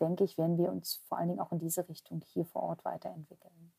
denke 0.00 0.24
ich, 0.24 0.38
werden 0.38 0.58
wir 0.58 0.70
uns 0.70 1.02
vor 1.06 1.18
allen 1.18 1.28
Dingen 1.28 1.40
auch 1.40 1.52
in 1.52 1.58
diese 1.58 1.88
Richtung 1.88 2.22
hier 2.22 2.44
vor 2.44 2.62
Ort 2.62 2.84
weiterentwickeln. 2.84 3.72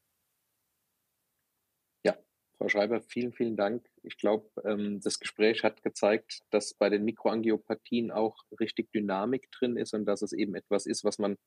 Ja, 2.05 2.15
Frau 2.57 2.69
Schreiber, 2.69 3.01
vielen, 3.01 3.33
vielen 3.33 3.57
Dank. 3.57 3.89
Ich 4.03 4.17
glaube, 4.17 4.49
ähm, 4.63 5.01
das 5.01 5.19
Gespräch 5.19 5.63
hat 5.63 5.81
gezeigt, 5.83 6.43
dass 6.51 6.73
bei 6.73 6.89
den 6.89 7.03
Mikroangiopathien 7.03 8.11
auch 8.11 8.43
richtig 8.59 8.91
Dynamik 8.91 9.51
drin 9.51 9.75
ist 9.75 9.93
und 9.93 10.05
dass 10.05 10.21
es 10.21 10.33
eben 10.33 10.55
etwas 10.55 10.85
ist, 10.85 11.03
was 11.03 11.17
man 11.17 11.37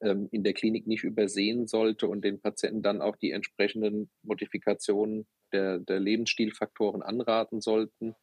ähm, 0.00 0.28
in 0.30 0.44
der 0.44 0.52
Klinik 0.52 0.86
nicht 0.86 1.04
übersehen 1.04 1.66
sollte 1.66 2.08
und 2.08 2.22
den 2.22 2.40
Patienten 2.40 2.82
dann 2.82 3.00
auch 3.00 3.16
die 3.16 3.30
entsprechenden 3.30 4.10
Modifikationen 4.22 5.26
der, 5.52 5.78
der 5.78 6.00
Lebensstilfaktoren 6.00 7.02
anraten 7.02 7.60
sollten. 7.60 8.14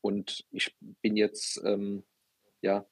Und 0.00 0.44
ich 0.50 0.74
bin 1.02 1.16
jetzt 1.16 1.60
ähm, 1.64 2.04
ja 2.62 2.86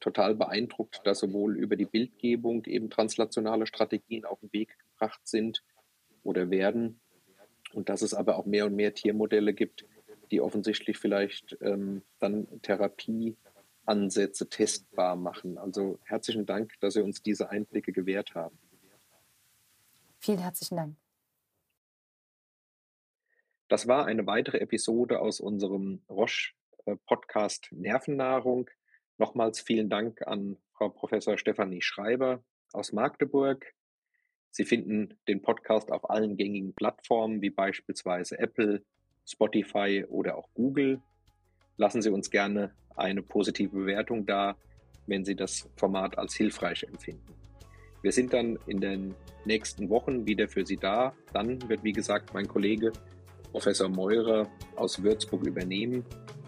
total 0.00 0.34
beeindruckt, 0.34 1.00
dass 1.04 1.20
sowohl 1.20 1.56
über 1.56 1.76
die 1.76 1.86
Bildgebung 1.86 2.64
eben 2.66 2.90
translationale 2.90 3.66
Strategien 3.66 4.24
auf 4.24 4.40
den 4.40 4.52
Weg 4.52 4.76
gebracht 4.78 5.20
sind 5.24 5.62
oder 6.22 6.50
werden 6.50 7.00
und 7.72 7.88
dass 7.88 8.02
es 8.02 8.14
aber 8.14 8.36
auch 8.36 8.46
mehr 8.46 8.66
und 8.66 8.74
mehr 8.74 8.94
Tiermodelle 8.94 9.54
gibt, 9.54 9.86
die 10.30 10.40
offensichtlich 10.40 10.98
vielleicht 10.98 11.56
ähm, 11.60 12.02
dann 12.18 12.46
Therapie 12.62 13.36
Ansätze 13.90 14.48
testbar 14.48 15.16
machen. 15.16 15.58
Also 15.58 15.98
herzlichen 16.04 16.46
Dank, 16.46 16.78
dass 16.80 16.94
Sie 16.94 17.02
uns 17.02 17.22
diese 17.22 17.50
Einblicke 17.50 17.92
gewährt 17.92 18.36
haben. 18.36 18.56
Vielen 20.20 20.38
herzlichen 20.38 20.76
Dank. 20.76 20.96
Das 23.68 23.88
war 23.88 24.06
eine 24.06 24.26
weitere 24.26 24.58
Episode 24.58 25.20
aus 25.20 25.40
unserem 25.40 26.02
Roche-Podcast 26.08 27.68
Nervennahrung. 27.72 28.70
Nochmals 29.18 29.60
vielen 29.60 29.88
Dank 29.88 30.26
an 30.26 30.56
Frau 30.72 30.88
Professor 30.88 31.36
Stefanie 31.36 31.82
Schreiber 31.82 32.42
aus 32.72 32.92
Magdeburg. 32.92 33.74
Sie 34.50 34.64
finden 34.64 35.18
den 35.26 35.42
Podcast 35.42 35.90
auf 35.90 36.10
allen 36.10 36.36
gängigen 36.36 36.74
Plattformen 36.74 37.42
wie 37.42 37.50
beispielsweise 37.50 38.38
Apple, 38.38 38.84
Spotify 39.26 40.04
oder 40.08 40.36
auch 40.36 40.48
Google. 40.54 41.00
Lassen 41.76 42.02
Sie 42.02 42.10
uns 42.10 42.30
gerne 42.30 42.74
eine 42.96 43.22
positive 43.22 43.76
Bewertung 43.76 44.26
da, 44.26 44.56
wenn 45.06 45.24
Sie 45.24 45.34
das 45.34 45.68
Format 45.76 46.18
als 46.18 46.34
hilfreich 46.34 46.82
empfinden. 46.84 47.34
Wir 48.02 48.12
sind 48.12 48.32
dann 48.32 48.58
in 48.66 48.80
den 48.80 49.14
nächsten 49.44 49.88
Wochen 49.90 50.26
wieder 50.26 50.48
für 50.48 50.64
Sie 50.64 50.76
da. 50.76 51.12
Dann 51.32 51.68
wird, 51.68 51.84
wie 51.84 51.92
gesagt, 51.92 52.32
mein 52.32 52.48
Kollege 52.48 52.92
Professor 53.52 53.88
Meurer 53.88 54.48
aus 54.76 55.02
Würzburg 55.02 55.46
übernehmen. 55.46 56.04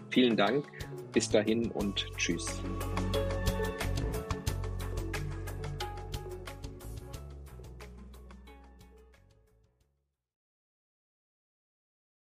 Vielen 0.09 0.37
Dank, 0.37 0.65
bis 1.11 1.29
dahin 1.29 1.69
und 1.71 2.07
tschüss. 2.17 2.61